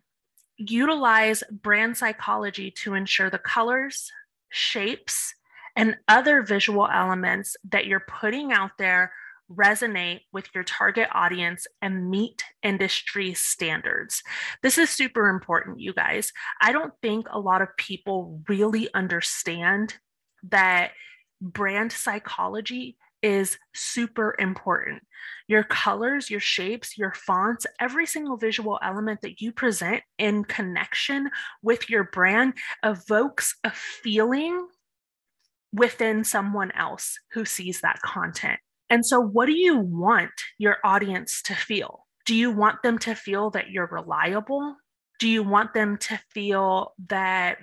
utilize 0.57 1.45
brand 1.51 1.99
psychology 1.99 2.71
to 2.71 2.95
ensure 2.95 3.29
the 3.29 3.39
colors, 3.39 4.11
shapes, 4.49 5.35
and 5.77 5.99
other 6.09 6.43
visual 6.43 6.89
elements 6.91 7.57
that 7.71 7.87
you're 7.87 8.01
putting 8.01 8.53
out 8.53 8.73
there 8.79 9.13
resonate 9.55 10.21
with 10.33 10.47
your 10.55 10.65
target 10.65 11.09
audience 11.13 11.67
and 11.83 12.11
meet 12.11 12.45
industry 12.63 13.35
standards. 13.35 14.23
This 14.63 14.79
is 14.79 14.91
super 14.91 15.29
important, 15.29 15.81
you 15.81 15.93
guys. 15.93 16.33
I 16.61 16.73
don't 16.73 16.93
think 17.03 17.27
a 17.31 17.41
lot 17.41 17.63
of 17.63 17.77
people 17.77 18.43
really 18.49 18.89
understand 18.95 19.97
that 20.51 20.93
brand 21.41 21.93
psychology 21.93 22.97
is 23.23 23.59
super 23.75 24.35
important. 24.39 25.03
Your 25.47 25.63
colors, 25.63 26.31
your 26.31 26.41
shapes, 26.41 26.97
your 26.97 27.13
fonts, 27.13 27.67
every 27.79 28.07
single 28.07 28.37
visual 28.37 28.79
element 28.83 29.21
that 29.23 29.41
you 29.41 29.53
present 29.53 30.03
in 30.19 30.45
connection 30.45 31.31
with 31.63 31.91
your 31.91 32.05
brand 32.05 32.55
evokes 32.83 33.57
a 33.65 33.71
feeling 33.71 34.69
within 35.73 36.25
someone 36.25 36.71
else 36.73 37.19
who 37.33 37.45
sees 37.45 37.81
that 37.83 38.01
content. 38.01 38.59
And 38.91 39.07
so, 39.07 39.21
what 39.21 39.47
do 39.47 39.53
you 39.53 39.79
want 39.79 40.33
your 40.59 40.79
audience 40.85 41.43
to 41.43 41.55
feel? 41.55 42.07
Do 42.27 42.35
you 42.35 42.51
want 42.51 42.83
them 42.83 42.99
to 42.99 43.15
feel 43.15 43.51
that 43.51 43.71
you're 43.71 43.87
reliable? 43.87 44.77
Do 45.21 45.29
you 45.29 45.45
want 45.45 45.75
them 45.75 45.97
to 45.99 46.21
feel 46.33 46.95
that 47.09 47.59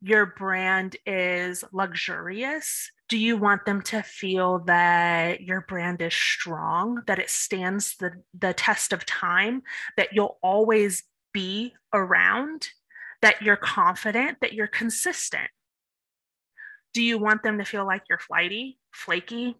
your 0.00 0.26
brand 0.26 0.96
is 1.06 1.62
luxurious? 1.72 2.90
Do 3.08 3.16
you 3.18 3.36
want 3.36 3.64
them 3.66 3.82
to 3.82 4.02
feel 4.02 4.60
that 4.60 5.42
your 5.42 5.60
brand 5.60 6.02
is 6.02 6.14
strong, 6.14 7.02
that 7.06 7.20
it 7.20 7.30
stands 7.30 7.96
the, 7.98 8.12
the 8.36 8.52
test 8.52 8.92
of 8.92 9.06
time, 9.06 9.62
that 9.96 10.08
you'll 10.12 10.38
always 10.42 11.04
be 11.32 11.74
around, 11.92 12.68
that 13.20 13.42
you're 13.42 13.56
confident, 13.56 14.38
that 14.40 14.54
you're 14.54 14.66
consistent? 14.66 15.50
Do 16.94 17.02
you 17.02 17.18
want 17.18 17.42
them 17.42 17.58
to 17.58 17.64
feel 17.64 17.86
like 17.86 18.02
you're 18.08 18.18
flighty, 18.18 18.78
flaky, 18.92 19.56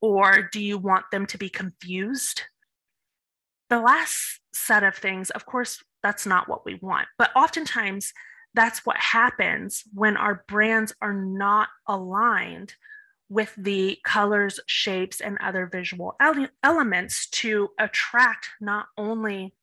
or 0.00 0.48
do 0.52 0.60
you 0.60 0.78
want 0.78 1.04
them 1.10 1.26
to 1.26 1.38
be 1.38 1.48
confused? 1.48 2.42
The 3.68 3.80
last 3.80 4.40
set 4.52 4.82
of 4.82 4.96
things, 4.96 5.30
of 5.30 5.46
course, 5.46 5.82
that's 6.02 6.26
not 6.26 6.48
what 6.48 6.64
we 6.64 6.78
want, 6.80 7.08
but 7.18 7.30
oftentimes 7.36 8.12
that's 8.54 8.84
what 8.84 8.96
happens 8.96 9.84
when 9.94 10.16
our 10.16 10.44
brands 10.48 10.92
are 11.00 11.14
not 11.14 11.68
aligned 11.86 12.74
with 13.28 13.54
the 13.56 13.96
colors, 14.04 14.58
shapes, 14.66 15.20
and 15.20 15.38
other 15.40 15.66
visual 15.66 16.16
ele- 16.20 16.48
elements 16.64 17.28
to 17.28 17.68
attract 17.78 18.48
not 18.60 18.86
only 18.98 19.54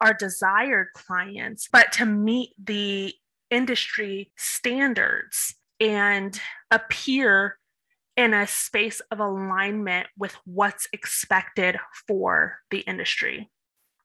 our 0.00 0.14
desired 0.14 0.88
clients, 0.94 1.68
but 1.72 1.90
to 1.92 2.06
meet 2.06 2.50
the 2.62 3.12
industry 3.50 4.30
standards 4.36 5.56
and 5.80 6.40
appear 6.70 7.57
in 8.18 8.34
a 8.34 8.48
space 8.48 9.00
of 9.12 9.20
alignment 9.20 10.08
with 10.18 10.36
what's 10.44 10.88
expected 10.92 11.76
for 12.08 12.58
the 12.72 12.80
industry. 12.80 13.48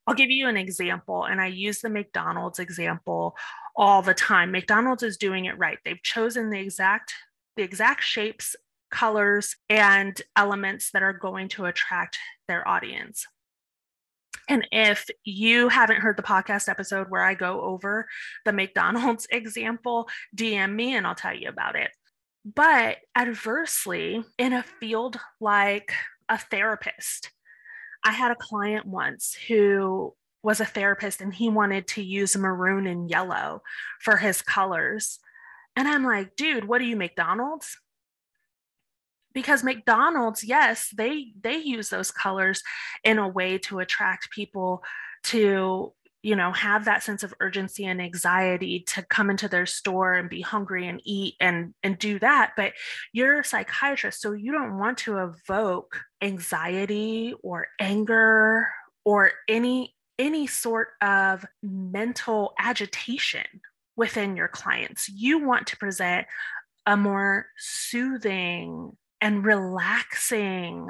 I'll 0.06 0.14
give 0.14 0.30
you 0.30 0.48
an 0.48 0.56
example, 0.56 1.24
and 1.24 1.42
I 1.42 1.48
use 1.48 1.82
the 1.82 1.90
McDonald's 1.90 2.60
example 2.60 3.36
all 3.76 4.04
the 4.04 4.14
time. 4.14 4.52
McDonald's 4.52 5.02
is 5.02 5.18
doing 5.18 5.46
it 5.46 5.58
right. 5.58 5.80
They've 5.84 6.02
chosen 6.04 6.52
the 6.52 6.60
exact 6.60 7.14
the 7.56 7.64
exact 7.64 8.04
shapes, 8.04 8.56
colors, 8.92 9.56
and 9.70 10.20
elements 10.36 10.92
that 10.92 11.04
are 11.04 11.14
going 11.14 11.48
to 11.50 11.66
attract 11.66 12.18
their 12.48 12.68
audience. 12.68 13.26
And 14.48 14.68
if 14.72 15.08
you 15.24 15.70
haven't 15.70 16.02
heard 16.02 16.18
the 16.18 16.24
podcast 16.24 16.68
episode 16.68 17.10
where 17.10 17.24
I 17.24 17.34
go 17.34 17.62
over 17.62 18.08
the 18.46 18.54
McDonald's 18.54 19.26
example, 19.32 20.08
DM 20.36 20.76
me 20.76 20.96
and 20.96 21.08
I'll 21.08 21.16
tell 21.16 21.36
you 21.36 21.50
about 21.50 21.76
it. 21.76 21.90
But 22.46 22.98
adversely, 23.16 24.24
in 24.38 24.54
a 24.54 24.64
field 24.64 25.20
like 25.40 25.94
a 26.28 26.38
therapist, 26.38 27.32
I 28.04 28.12
had 28.12 28.32
a 28.32 28.36
client 28.36 28.86
once 28.86 29.38
who 29.48 30.14
was 30.42 30.60
a 30.60 30.66
therapist 30.66 31.22
and 31.22 31.34
he 31.34 31.50
wanted 31.50 31.88
to 31.88 32.04
use 32.04 32.36
maroon 32.36 32.86
and 32.86 33.10
yellow 33.10 33.64
for 34.02 34.18
his 34.18 34.42
colors. 34.42 35.20
And 35.76 35.88
I'm 35.88 36.04
like, 36.04 36.36
dude, 36.36 36.66
what 36.66 36.82
are 36.82 36.86
you, 36.86 36.98
McDonald's? 36.98 37.80
Because 39.34 39.64
McDonald's, 39.64 40.44
yes, 40.44 40.90
they 40.96 41.32
they 41.40 41.56
use 41.56 41.90
those 41.90 42.12
colors 42.12 42.62
in 43.04 43.18
a 43.18 43.28
way 43.28 43.58
to 43.60 43.80
attract 43.80 44.30
people 44.30 44.84
to 45.24 45.94
you 46.24 46.36
know 46.36 46.52
have 46.52 46.86
that 46.86 47.04
sense 47.04 47.22
of 47.22 47.34
urgency 47.42 47.86
and 47.86 48.02
anxiety 48.02 48.84
to 48.88 49.04
come 49.04 49.30
into 49.30 49.48
their 49.48 49.66
store 49.66 50.14
and 50.14 50.30
be 50.30 50.42
hungry 50.42 50.88
and 50.88 51.02
eat 51.04 51.36
and 51.40 51.74
and 51.84 52.00
do 52.00 52.18
that. 52.20 52.54
But 52.58 52.74
you're 53.12 53.42
a 53.42 53.46
psychiatrist 53.46 54.22
so 54.22 54.32
you 54.32 54.52
don't 54.52 54.80
want 54.80 54.98
to 55.00 55.18
evoke 55.18 56.00
anxiety 56.22 57.36
or 57.44 57.68
anger 57.80 58.70
or 59.06 59.32
any 59.48 59.94
any 60.18 60.48
sort 60.48 60.90
of 61.02 61.46
mental 61.62 62.54
agitation 62.58 63.46
within 63.96 64.36
your 64.36 64.48
clients. 64.48 65.10
You 65.10 65.46
want 65.46 65.68
to 65.68 65.78
present 65.78 66.26
a 66.86 66.96
more 66.98 67.48
soothing 67.58 68.92
and 69.22 69.46
relaxing 69.46 70.88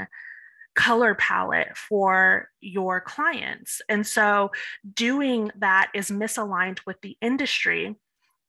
color 0.76 1.16
palette 1.16 1.78
for 1.78 2.50
your 2.60 3.00
clients. 3.02 3.82
And 3.90 4.06
so 4.06 4.52
doing 4.94 5.52
that 5.58 5.92
is 5.94 6.10
misaligned 6.10 6.80
with 6.86 7.00
the 7.02 7.18
industry 7.22 7.96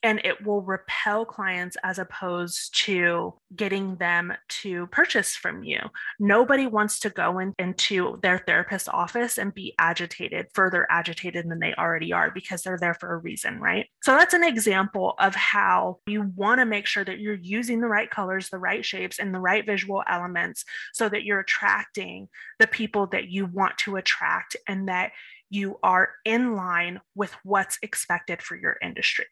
and 0.04 0.20
it 0.22 0.44
will 0.44 0.60
repel 0.60 1.24
clients 1.24 1.78
as 1.82 1.98
opposed 1.98 2.76
to 2.84 3.32
getting 3.56 3.96
them 3.96 4.34
to 4.48 4.86
purchase 4.88 5.34
from 5.34 5.64
you. 5.64 5.80
Nobody 6.20 6.66
wants 6.66 7.00
to 7.00 7.10
go 7.10 7.38
in, 7.38 7.54
into 7.58 8.18
their 8.22 8.38
therapist's 8.38 8.86
office 8.86 9.38
and 9.38 9.54
be 9.54 9.74
agitated, 9.78 10.48
further 10.52 10.86
agitated 10.90 11.48
than 11.48 11.58
they 11.58 11.72
already 11.74 12.12
are 12.12 12.30
because 12.30 12.62
they're 12.62 12.78
there 12.78 12.92
for 12.92 13.14
a 13.14 13.16
reason, 13.16 13.58
right? 13.58 13.86
So 14.02 14.14
that's 14.14 14.34
an 14.34 14.44
example 14.44 15.14
of 15.18 15.34
how 15.34 16.00
you 16.06 16.30
want 16.36 16.60
to 16.60 16.66
make 16.66 16.86
sure 16.86 17.04
that 17.04 17.18
you're 17.18 17.34
using 17.34 17.80
the 17.80 17.88
right 17.88 18.10
colors, 18.10 18.50
the 18.50 18.58
right 18.58 18.84
shapes, 18.84 19.18
and 19.18 19.34
the 19.34 19.40
right 19.40 19.64
visual 19.64 20.02
elements 20.06 20.66
so 20.92 21.08
that 21.08 21.24
you're 21.24 21.40
attracting 21.40 22.28
the 22.58 22.66
people 22.66 23.06
that 23.06 23.30
you 23.30 23.46
want 23.46 23.78
to 23.78 23.96
attract 23.96 24.54
and 24.68 24.88
that 24.88 25.12
you 25.48 25.78
are 25.82 26.10
in 26.26 26.56
line 26.56 27.00
with 27.14 27.32
what's 27.42 27.78
expected 27.80 28.42
for 28.42 28.54
your 28.54 28.76
industry. 28.82 29.24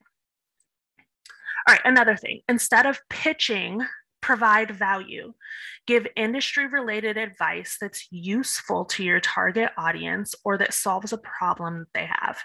All 1.67 1.75
right, 1.75 1.81
another 1.85 2.17
thing 2.17 2.41
instead 2.49 2.87
of 2.87 3.01
pitching, 3.09 3.83
provide 4.21 4.71
value. 4.71 5.35
Give 5.87 6.07
industry 6.17 6.67
related 6.67 7.17
advice 7.17 7.77
that's 7.81 8.07
useful 8.11 8.85
to 8.87 9.05
your 9.05 9.21
target 9.21 9.71
audience 9.77 10.35
or 10.45 10.57
that 10.59 10.75
solves 10.75 11.13
a 11.13 11.19
problem 11.19 11.81
that 11.81 11.89
they 11.95 12.07
have. 12.07 12.39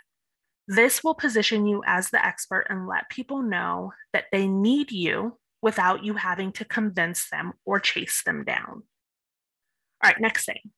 This 0.68 1.04
will 1.04 1.16
position 1.16 1.66
you 1.66 1.82
as 1.86 2.10
the 2.10 2.24
expert 2.24 2.66
and 2.70 2.88
let 2.88 3.10
people 3.10 3.42
know 3.42 3.94
that 4.12 4.26
they 4.32 4.48
need 4.48 4.92
you 4.92 5.38
without 5.62 6.04
you 6.04 6.16
having 6.16 6.52
to 6.54 6.66
convince 6.66 7.30
them 7.30 7.54
or 7.64 7.80
chase 7.80 8.22
them 8.26 8.44
down. 8.44 8.84
All 10.04 10.12
right, 10.12 10.20
next 10.20 10.46
thing 10.46 10.72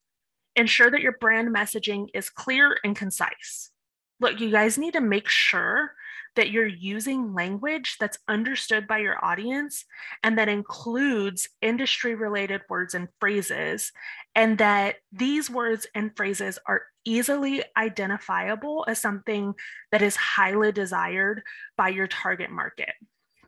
ensure 0.55 0.91
that 0.91 1.01
your 1.01 1.15
brand 1.19 1.55
messaging 1.55 2.08
is 2.13 2.29
clear 2.29 2.77
and 2.84 2.96
concise. 2.96 3.72
Look, 4.19 4.41
you 4.41 4.51
guys 4.51 4.77
need 4.77 4.93
to 4.93 5.01
make 5.01 5.29
sure 5.29 5.93
that 6.39 6.51
you're 6.51 6.65
using 6.65 7.34
language 7.34 7.98
that's 8.00 8.17
understood 8.29 8.88
by 8.88 8.98
your 9.00 9.17
audience 9.22 9.84
and 10.24 10.38
that 10.38 10.48
includes 10.48 11.50
industry 11.62 12.15
related 12.15 12.62
words 12.69 12.93
and 12.93 13.10
phrases, 13.19 13.91
and 14.36 14.58
that 14.58 14.96
these 15.12 15.50
words 15.50 15.86
and 15.93 16.15
phrases 16.15 16.58
are 16.65 16.84
easily 17.03 17.62
identifiable 17.75 18.86
as 18.88 19.01
something 19.01 19.53
that 19.91 20.01
is 20.01 20.15
highly 20.15 20.72
desired 20.72 21.41
by 21.75 21.89
your 21.89 22.08
target 22.08 22.50
market. 22.50 22.93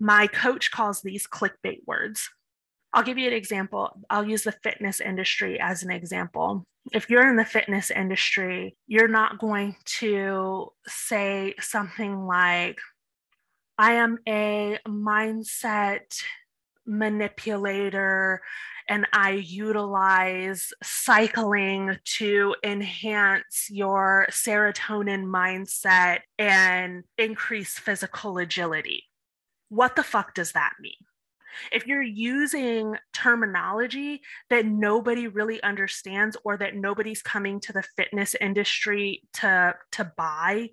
My 0.01 0.27
coach 0.27 0.69
calls 0.69 1.01
these 1.01 1.25
clickbait 1.25 1.79
words. 1.87 2.29
I'll 2.93 3.03
give 3.03 3.17
you 3.17 3.27
an 3.27 3.33
example. 3.33 3.91
I'll 4.09 4.27
use 4.27 4.43
the 4.43 4.51
fitness 4.51 4.99
industry 4.99 5.59
as 5.59 5.83
an 5.83 5.91
example. 5.91 6.65
If 6.91 7.09
you're 7.09 7.29
in 7.29 7.37
the 7.37 7.45
fitness 7.45 7.91
industry, 7.91 8.75
you're 8.87 9.07
not 9.07 9.39
going 9.39 9.75
to 9.99 10.69
say 10.87 11.53
something 11.59 12.25
like, 12.25 12.79
I 13.77 13.93
am 13.93 14.17
a 14.27 14.79
mindset 14.87 16.21
manipulator 16.85 18.41
and 18.89 19.07
I 19.13 19.31
utilize 19.31 20.73
cycling 20.83 21.97
to 22.17 22.55
enhance 22.63 23.67
your 23.69 24.27
serotonin 24.29 25.23
mindset 25.23 26.19
and 26.37 27.03
increase 27.17 27.79
physical 27.79 28.37
agility. 28.37 29.03
What 29.69 29.95
the 29.95 30.03
fuck 30.03 30.33
does 30.33 30.51
that 30.51 30.73
mean? 30.81 30.97
If 31.71 31.87
you're 31.87 32.01
using 32.01 32.95
terminology 33.13 34.21
that 34.49 34.65
nobody 34.65 35.27
really 35.27 35.61
understands 35.63 36.37
or 36.43 36.57
that 36.57 36.75
nobody's 36.75 37.21
coming 37.21 37.59
to 37.61 37.73
the 37.73 37.83
fitness 37.95 38.35
industry 38.39 39.23
to 39.33 39.75
to 39.91 40.11
buy 40.17 40.69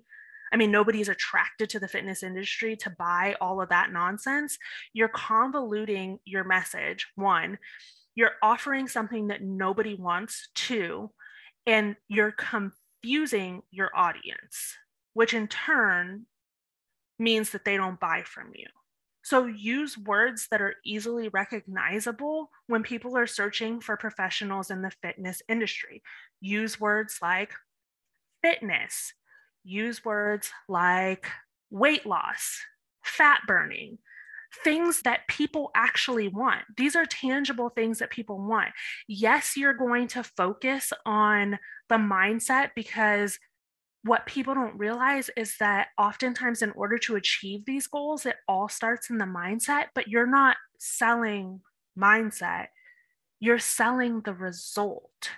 I 0.51 0.57
mean, 0.57 0.71
nobody's 0.71 1.09
attracted 1.09 1.69
to 1.69 1.79
the 1.79 1.87
fitness 1.87 2.23
industry 2.23 2.75
to 2.77 2.89
buy 2.89 3.35
all 3.39 3.61
of 3.61 3.69
that 3.69 3.91
nonsense. 3.91 4.57
You're 4.93 5.09
convoluting 5.09 6.17
your 6.25 6.43
message. 6.43 7.07
One, 7.15 7.59
you're 8.15 8.31
offering 8.41 8.87
something 8.87 9.27
that 9.27 9.43
nobody 9.43 9.95
wants. 9.95 10.49
Two, 10.55 11.11
and 11.65 11.95
you're 12.07 12.33
confusing 12.33 13.61
your 13.71 13.91
audience, 13.95 14.75
which 15.13 15.33
in 15.33 15.47
turn 15.47 16.25
means 17.19 17.51
that 17.51 17.65
they 17.65 17.77
don't 17.77 17.99
buy 17.99 18.23
from 18.25 18.51
you. 18.55 18.65
So 19.21 19.45
use 19.45 19.97
words 19.97 20.47
that 20.49 20.61
are 20.61 20.75
easily 20.85 21.29
recognizable 21.29 22.49
when 22.67 22.83
people 22.83 23.17
are 23.17 23.27
searching 23.27 23.81
for 23.81 23.97
professionals 23.97 24.71
in 24.71 24.81
the 24.81 24.91
fitness 25.01 25.41
industry. 25.47 26.01
Use 26.41 26.79
words 26.79 27.19
like 27.21 27.51
fitness, 28.41 29.13
use 29.63 30.05
words 30.05 30.51
like 30.67 31.27
weight 31.69 32.05
loss, 32.05 32.59
fat 33.03 33.41
burning, 33.45 33.97
things 34.63 35.01
that 35.03 35.27
people 35.27 35.71
actually 35.75 36.27
want. 36.27 36.61
These 36.77 36.95
are 36.95 37.05
tangible 37.05 37.69
things 37.69 37.99
that 37.99 38.09
people 38.09 38.39
want. 38.39 38.69
Yes, 39.07 39.55
you're 39.55 39.73
going 39.73 40.07
to 40.09 40.23
focus 40.23 40.91
on 41.05 41.59
the 41.87 41.95
mindset 41.95 42.71
because 42.75 43.37
what 44.03 44.25
people 44.25 44.53
don't 44.53 44.77
realize 44.77 45.29
is 45.35 45.57
that 45.59 45.87
oftentimes 45.97 46.61
in 46.61 46.71
order 46.71 46.97
to 46.97 47.15
achieve 47.15 47.65
these 47.65 47.87
goals 47.87 48.25
it 48.25 48.37
all 48.47 48.69
starts 48.69 49.09
in 49.09 49.17
the 49.17 49.25
mindset 49.25 49.87
but 49.93 50.07
you're 50.07 50.25
not 50.25 50.55
selling 50.77 51.59
mindset. 51.99 52.67
You're 53.39 53.59
selling 53.59 54.21
the 54.21 54.33
result. 54.33 55.29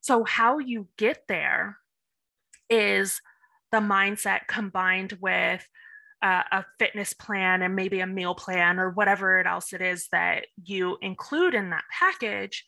So 0.00 0.24
how 0.24 0.58
you 0.58 0.88
get 0.96 1.24
there 1.28 1.78
is 2.68 3.20
the 3.70 3.78
mindset 3.78 4.40
combined 4.48 5.18
with 5.20 5.66
uh, 6.22 6.42
a 6.52 6.64
fitness 6.78 7.12
plan 7.12 7.62
and 7.62 7.74
maybe 7.74 8.00
a 8.00 8.06
meal 8.06 8.34
plan 8.34 8.78
or 8.78 8.90
whatever 8.90 9.44
else 9.46 9.72
it 9.72 9.80
is 9.80 10.08
that 10.12 10.46
you 10.62 10.98
include 11.00 11.54
in 11.54 11.70
that 11.70 11.84
package 11.90 12.66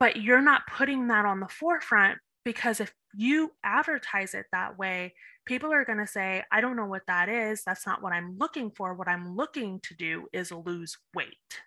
but 0.00 0.16
you're 0.16 0.42
not 0.42 0.62
putting 0.66 1.06
that 1.06 1.24
on 1.24 1.38
the 1.38 1.46
forefront 1.46 2.18
because 2.44 2.80
if 2.80 2.92
you 3.14 3.52
advertise 3.62 4.34
it 4.34 4.46
that 4.52 4.78
way, 4.78 5.14
people 5.44 5.72
are 5.72 5.84
going 5.84 5.98
to 5.98 6.06
say, 6.06 6.42
I 6.50 6.60
don't 6.60 6.76
know 6.76 6.86
what 6.86 7.06
that 7.06 7.28
is. 7.28 7.62
That's 7.64 7.86
not 7.86 8.02
what 8.02 8.12
I'm 8.12 8.38
looking 8.38 8.70
for. 8.70 8.94
What 8.94 9.08
I'm 9.08 9.36
looking 9.36 9.80
to 9.84 9.94
do 9.94 10.26
is 10.32 10.50
lose 10.50 10.98
weight. 11.14 11.60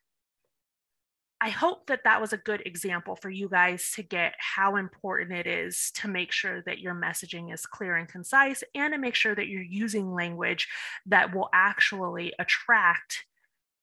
I 1.41 1.49
hope 1.49 1.87
that 1.87 2.05
that 2.05 2.21
was 2.21 2.33
a 2.33 2.37
good 2.37 2.63
example 2.65 3.15
for 3.15 3.29
you 3.29 3.49
guys 3.49 3.91
to 3.95 4.03
get 4.03 4.33
how 4.39 4.77
important 4.77 5.31
it 5.31 5.45
is 5.45 5.91
to 5.95 6.07
make 6.07 6.31
sure 6.31 6.63
that 6.65 6.79
your 6.79 6.95
messaging 6.95 7.53
is 7.53 7.65
clear 7.65 7.97
and 7.97 8.07
concise 8.07 8.63
and 8.73 8.93
to 8.93 8.97
make 8.97 9.15
sure 9.15 9.35
that 9.35 9.47
you're 9.47 9.61
using 9.61 10.13
language 10.13 10.67
that 11.05 11.35
will 11.35 11.49
actually 11.53 12.33
attract 12.39 13.25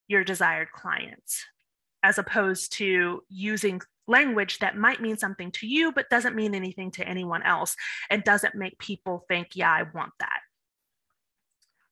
your 0.09 0.25
desired 0.25 0.73
clients 0.73 1.45
as 2.03 2.19
opposed 2.19 2.73
to 2.73 3.23
using 3.29 3.81
language 4.09 4.59
that 4.59 4.77
might 4.77 5.01
mean 5.01 5.17
something 5.17 5.51
to 5.53 5.67
you, 5.67 5.93
but 5.93 6.11
doesn't 6.11 6.37
mean 6.37 6.55
anything 6.55 6.91
to 6.93 7.07
anyone 7.07 7.43
else 7.43 7.77
and 8.11 8.25
doesn't 8.25 8.55
make 8.55 8.79
people 8.79 9.25
think, 9.29 9.49
yeah, 9.55 9.73
I 9.73 9.83
want 9.83 10.13
that. 10.21 10.41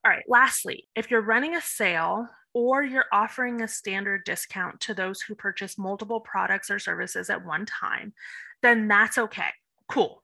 All 0.05 0.11
right, 0.11 0.25
lastly, 0.29 0.88
if 0.96 1.11
you're 1.11 1.20
running 1.20 1.55
a 1.55 1.61
sale 1.61 2.29
or 2.55 2.83
you're 2.83 3.05
offering 3.12 3.62
a 3.62 3.68
standard 3.68 4.25
discount 4.25 4.81
to 4.81 4.94
those 4.94 5.20
who 5.20 5.35
purchase 5.35 5.79
multiple 5.79 6.20
products 6.20 6.70
or 6.70 6.79
services 6.79 7.31
at 7.31 7.44
one 7.44 7.66
time, 7.66 8.12
then 8.62 8.88
that's 8.88 9.18
okay. 9.18 9.51
Cool. 9.88 10.23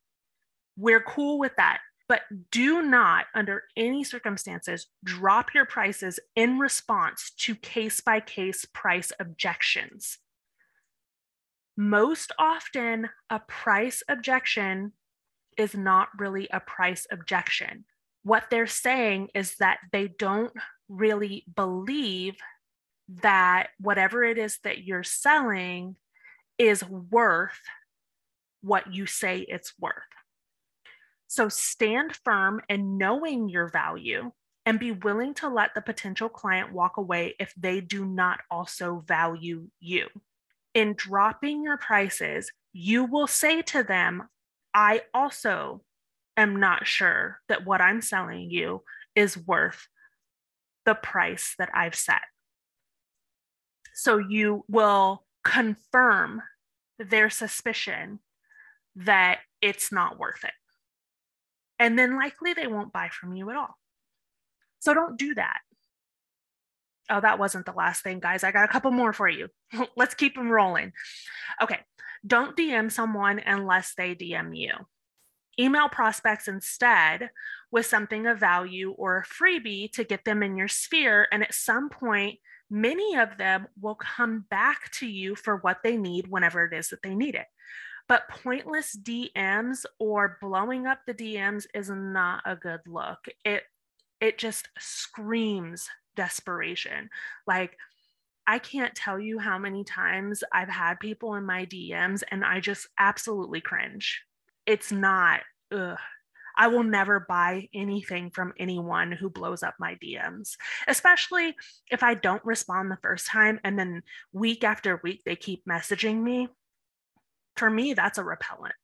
We're 0.76 1.02
cool 1.02 1.38
with 1.38 1.52
that. 1.56 1.80
But 2.08 2.22
do 2.52 2.82
not, 2.82 3.26
under 3.34 3.64
any 3.76 4.04
circumstances, 4.04 4.86
drop 5.02 5.54
your 5.54 5.64
prices 5.66 6.20
in 6.36 6.58
response 6.58 7.32
to 7.38 7.56
case 7.56 8.00
by 8.00 8.20
case 8.20 8.64
price 8.64 9.10
objections 9.18 10.18
most 11.76 12.32
often 12.38 13.08
a 13.28 13.40
price 13.40 14.02
objection 14.08 14.92
is 15.58 15.74
not 15.74 16.08
really 16.18 16.48
a 16.50 16.60
price 16.60 17.06
objection. 17.10 17.84
What 18.22 18.44
they're 18.50 18.66
saying 18.66 19.28
is 19.34 19.56
that 19.56 19.78
they 19.92 20.08
don't 20.08 20.52
really 20.88 21.44
believe 21.54 22.36
that 23.22 23.68
whatever 23.78 24.24
it 24.24 24.38
is 24.38 24.58
that 24.64 24.84
you're 24.84 25.04
selling 25.04 25.96
is 26.58 26.82
worth 26.84 27.60
what 28.62 28.92
you 28.92 29.06
say 29.06 29.40
it's 29.40 29.72
worth. 29.78 29.94
So 31.28 31.48
stand 31.48 32.16
firm 32.24 32.60
in 32.68 32.98
knowing 32.98 33.48
your 33.48 33.68
value 33.68 34.32
and 34.64 34.80
be 34.80 34.92
willing 34.92 35.34
to 35.34 35.48
let 35.48 35.74
the 35.74 35.80
potential 35.80 36.28
client 36.28 36.72
walk 36.72 36.96
away 36.96 37.34
if 37.38 37.52
they 37.56 37.80
do 37.80 38.04
not 38.04 38.40
also 38.50 39.04
value 39.06 39.68
you 39.78 40.08
in 40.76 40.92
dropping 40.94 41.62
your 41.62 41.78
prices, 41.78 42.52
you 42.74 43.04
will 43.04 43.26
say 43.26 43.62
to 43.62 43.82
them, 43.82 44.28
I 44.74 45.00
also 45.14 45.80
am 46.36 46.60
not 46.60 46.86
sure 46.86 47.40
that 47.48 47.64
what 47.64 47.80
I'm 47.80 48.02
selling 48.02 48.50
you 48.50 48.82
is 49.14 49.38
worth 49.38 49.88
the 50.84 50.94
price 50.94 51.54
that 51.58 51.70
I've 51.72 51.94
set. 51.94 52.20
So 53.94 54.18
you 54.18 54.66
will 54.68 55.24
confirm 55.44 56.42
their 56.98 57.30
suspicion 57.30 58.18
that 58.96 59.38
it's 59.62 59.90
not 59.90 60.18
worth 60.18 60.44
it. 60.44 60.52
And 61.78 61.98
then 61.98 62.16
likely 62.16 62.52
they 62.52 62.66
won't 62.66 62.92
buy 62.92 63.08
from 63.08 63.34
you 63.34 63.48
at 63.48 63.56
all. 63.56 63.78
So 64.80 64.92
don't 64.92 65.18
do 65.18 65.34
that. 65.36 65.60
Oh, 67.10 67.20
that 67.20 67.38
wasn't 67.38 67.66
the 67.66 67.72
last 67.72 68.02
thing, 68.02 68.20
guys. 68.20 68.44
I 68.44 68.52
got 68.52 68.64
a 68.64 68.72
couple 68.72 68.90
more 68.90 69.12
for 69.12 69.28
you. 69.28 69.48
Let's 69.96 70.14
keep 70.14 70.34
them 70.34 70.50
rolling. 70.50 70.92
Okay. 71.62 71.80
Don't 72.26 72.56
DM 72.56 72.90
someone 72.90 73.40
unless 73.44 73.94
they 73.96 74.14
DM 74.14 74.56
you. 74.56 74.72
Email 75.58 75.88
prospects 75.88 76.48
instead 76.48 77.30
with 77.70 77.86
something 77.86 78.26
of 78.26 78.38
value 78.38 78.90
or 78.92 79.18
a 79.18 79.24
freebie 79.24 79.90
to 79.92 80.04
get 80.04 80.24
them 80.24 80.42
in 80.42 80.56
your 80.56 80.68
sphere. 80.68 81.28
And 81.30 81.42
at 81.42 81.54
some 81.54 81.88
point, 81.88 82.38
many 82.70 83.16
of 83.16 83.38
them 83.38 83.68
will 83.80 83.94
come 83.94 84.44
back 84.50 84.90
to 84.92 85.06
you 85.06 85.36
for 85.36 85.56
what 85.56 85.78
they 85.82 85.96
need 85.96 86.26
whenever 86.28 86.64
it 86.64 86.74
is 86.74 86.88
that 86.88 87.02
they 87.02 87.14
need 87.14 87.34
it. 87.34 87.46
But 88.08 88.28
pointless 88.28 88.96
DMs 88.96 89.84
or 89.98 90.38
blowing 90.40 90.86
up 90.86 91.00
the 91.06 91.14
DMs 91.14 91.66
is 91.74 91.90
not 91.90 92.42
a 92.44 92.56
good 92.56 92.80
look. 92.86 93.18
It 93.44 93.64
it 94.20 94.38
just 94.38 94.68
screams 94.78 95.88
desperation. 96.16 97.08
Like 97.46 97.76
I 98.46 98.58
can't 98.58 98.94
tell 98.94 99.18
you 99.18 99.38
how 99.38 99.58
many 99.58 99.82
times 99.82 100.44
I've 100.52 100.68
had 100.68 101.00
people 101.00 101.34
in 101.34 101.44
my 101.44 101.66
DMs 101.66 102.22
and 102.30 102.44
I 102.44 102.60
just 102.60 102.86
absolutely 102.98 103.60
cringe. 103.60 104.22
It's 104.66 104.92
not, 104.92 105.40
ugh. 105.72 105.98
I 106.58 106.68
will 106.68 106.84
never 106.84 107.20
buy 107.20 107.68
anything 107.74 108.30
from 108.30 108.54
anyone 108.58 109.12
who 109.12 109.28
blows 109.28 109.62
up 109.62 109.74
my 109.78 109.96
DMs, 109.96 110.56
especially 110.88 111.54
if 111.90 112.02
I 112.02 112.14
don't 112.14 112.44
respond 112.44 112.90
the 112.90 112.98
first 113.02 113.26
time 113.26 113.60
and 113.62 113.78
then 113.78 114.02
week 114.32 114.64
after 114.64 114.98
week 115.02 115.22
they 115.26 115.36
keep 115.36 115.64
messaging 115.66 116.22
me. 116.22 116.48
For 117.56 117.68
me, 117.68 117.92
that's 117.92 118.16
a 118.16 118.24
repellent, 118.24 118.74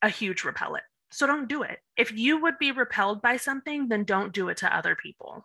a 0.00 0.08
huge 0.08 0.44
repellent. 0.44 0.84
So 1.10 1.26
don't 1.26 1.48
do 1.48 1.62
it. 1.62 1.78
If 1.96 2.12
you 2.12 2.40
would 2.42 2.58
be 2.58 2.72
repelled 2.72 3.20
by 3.20 3.36
something, 3.36 3.88
then 3.88 4.04
don't 4.04 4.32
do 4.32 4.48
it 4.48 4.58
to 4.58 4.74
other 4.74 4.94
people. 4.94 5.44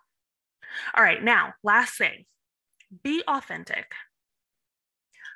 All 0.95 1.03
right, 1.03 1.23
now, 1.23 1.53
last 1.63 1.97
thing 1.97 2.25
be 3.03 3.23
authentic. 3.27 3.93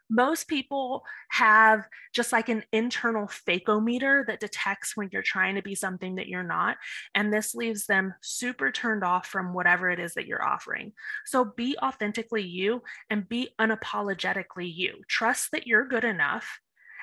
Most 0.10 0.47
people 0.47 1.04
have 1.32 1.86
just 2.13 2.32
like 2.32 2.47
an 2.47 2.63
internal 2.71 3.28
fakeometer 3.28 4.26
that 4.28 4.39
detects 4.39 4.95
when 4.95 5.10
you're 5.12 5.21
trying 5.21 5.56
to 5.56 5.62
be 5.62 5.76
something 5.76 6.15
that 6.15 6.28
you're 6.28 6.43
not. 6.43 6.78
And 7.13 7.34
this 7.34 7.54
leaves 7.54 7.88
them 7.88 8.13
super 8.21 8.71
turned 8.71 9.04
off 9.04 9.28
from 9.28 9.54
whatever 9.54 9.89
it 9.89 10.00
is 10.00 10.13
that 10.13 10.26
you're 10.26 10.47
offering. 10.47 10.93
So 11.26 11.43
be 11.43 11.78
authentically 11.82 12.43
you 12.43 12.84
and 13.10 13.28
be 13.28 13.50
unapologetically 13.60 14.73
you. 14.73 15.02
Trust 15.10 15.52
that 15.52 15.67
you're 15.67 15.88
good 15.88 16.06
enough 16.06 16.60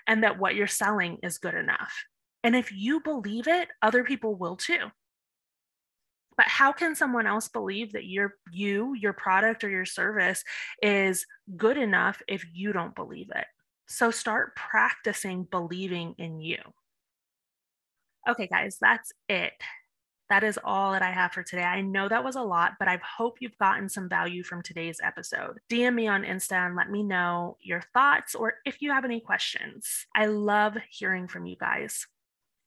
and 0.06 0.22
that 0.22 0.38
what 0.38 0.54
you're 0.54 0.66
selling 0.66 1.18
is 1.22 1.38
good 1.38 1.54
enough. 1.54 2.04
And 2.42 2.56
if 2.56 2.72
you 2.72 3.00
believe 3.00 3.48
it, 3.48 3.68
other 3.82 4.04
people 4.04 4.34
will 4.34 4.56
too. 4.56 4.90
But 6.36 6.46
how 6.46 6.72
can 6.72 6.94
someone 6.94 7.26
else 7.26 7.48
believe 7.48 7.92
that 7.92 8.06
your 8.06 8.34
you, 8.50 8.94
your 8.94 9.12
product 9.12 9.64
or 9.64 9.68
your 9.68 9.84
service 9.84 10.44
is 10.82 11.26
good 11.56 11.76
enough 11.76 12.22
if 12.28 12.44
you 12.52 12.72
don't 12.72 12.94
believe 12.94 13.30
it? 13.34 13.46
So 13.86 14.10
start 14.10 14.56
practicing 14.56 15.44
believing 15.44 16.14
in 16.18 16.40
you. 16.40 16.58
Okay, 18.28 18.46
guys, 18.46 18.78
that's 18.80 19.12
it. 19.28 19.52
That 20.30 20.42
is 20.42 20.58
all 20.64 20.92
that 20.92 21.02
I 21.02 21.10
have 21.10 21.32
for 21.32 21.42
today. 21.42 21.64
I 21.64 21.82
know 21.82 22.08
that 22.08 22.24
was 22.24 22.36
a 22.36 22.42
lot, 22.42 22.72
but 22.78 22.88
I 22.88 22.98
hope 23.16 23.36
you've 23.40 23.58
gotten 23.58 23.90
some 23.90 24.08
value 24.08 24.42
from 24.42 24.62
today's 24.62 24.98
episode. 25.02 25.58
DM 25.70 25.94
me 25.94 26.08
on 26.08 26.22
Insta 26.22 26.66
and 26.66 26.74
let 26.74 26.90
me 26.90 27.02
know 27.02 27.58
your 27.60 27.82
thoughts 27.92 28.34
or 28.34 28.54
if 28.64 28.80
you 28.80 28.90
have 28.90 29.04
any 29.04 29.20
questions. 29.20 30.06
I 30.16 30.26
love 30.26 30.78
hearing 30.90 31.28
from 31.28 31.44
you 31.44 31.56
guys. 31.56 32.06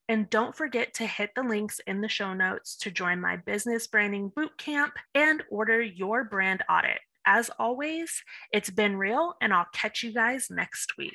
And 0.10 0.30
don't 0.30 0.56
forget 0.56 0.94
to 0.96 1.06
hit 1.06 1.32
the 1.36 1.44
links 1.44 1.82
in 1.86 2.00
the 2.00 2.08
show 2.08 2.34
notes 2.34 2.78
to 2.78 2.92
join 2.92 3.20
my 3.20 3.36
business 3.36 3.88
branding 3.88 4.32
bootcamp 4.32 4.92
and 5.14 5.44
order 5.52 5.82
your 5.82 6.24
brand 6.24 6.64
audit. 6.70 7.00
As 7.26 7.52
always, 7.60 8.24
it's 8.54 8.70
been 8.70 8.96
real, 8.96 9.34
and 9.42 9.54
I'll 9.54 9.68
catch 9.74 10.04
you 10.04 10.14
guys 10.14 10.48
next 10.50 10.98
week. 10.98 11.14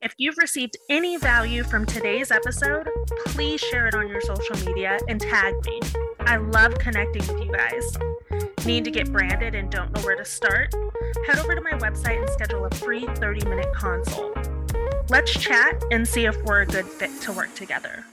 If 0.00 0.14
you've 0.18 0.38
received 0.38 0.76
any 0.88 1.16
value 1.16 1.64
from 1.64 1.84
today's 1.84 2.30
episode, 2.30 2.88
please 3.26 3.60
share 3.60 3.88
it 3.88 3.94
on 3.94 4.08
your 4.08 4.20
social 4.20 4.56
media 4.66 4.98
and 5.08 5.20
tag 5.20 5.54
me. 5.66 5.80
I 6.20 6.36
love 6.36 6.78
connecting 6.78 7.26
with 7.26 7.44
you 7.44 7.52
guys. 7.52 7.98
Need 8.64 8.84
to 8.84 8.92
get 8.92 9.12
branded 9.12 9.56
and 9.56 9.70
don't 9.70 9.92
know 9.92 10.02
where 10.02 10.16
to 10.16 10.24
start? 10.24 10.72
Head 11.26 11.38
over 11.38 11.56
to 11.56 11.60
my 11.60 11.72
website 11.78 12.20
and 12.20 12.30
schedule 12.30 12.64
a 12.64 12.70
free 12.76 13.06
30 13.16 13.48
minute 13.48 13.72
consult. 13.74 14.48
Let's 15.08 15.32
chat 15.32 15.82
and 15.90 16.06
see 16.06 16.26
if 16.26 16.40
we're 16.44 16.62
a 16.62 16.66
good 16.66 16.86
fit 16.86 17.20
to 17.22 17.32
work 17.32 17.54
together. 17.54 18.04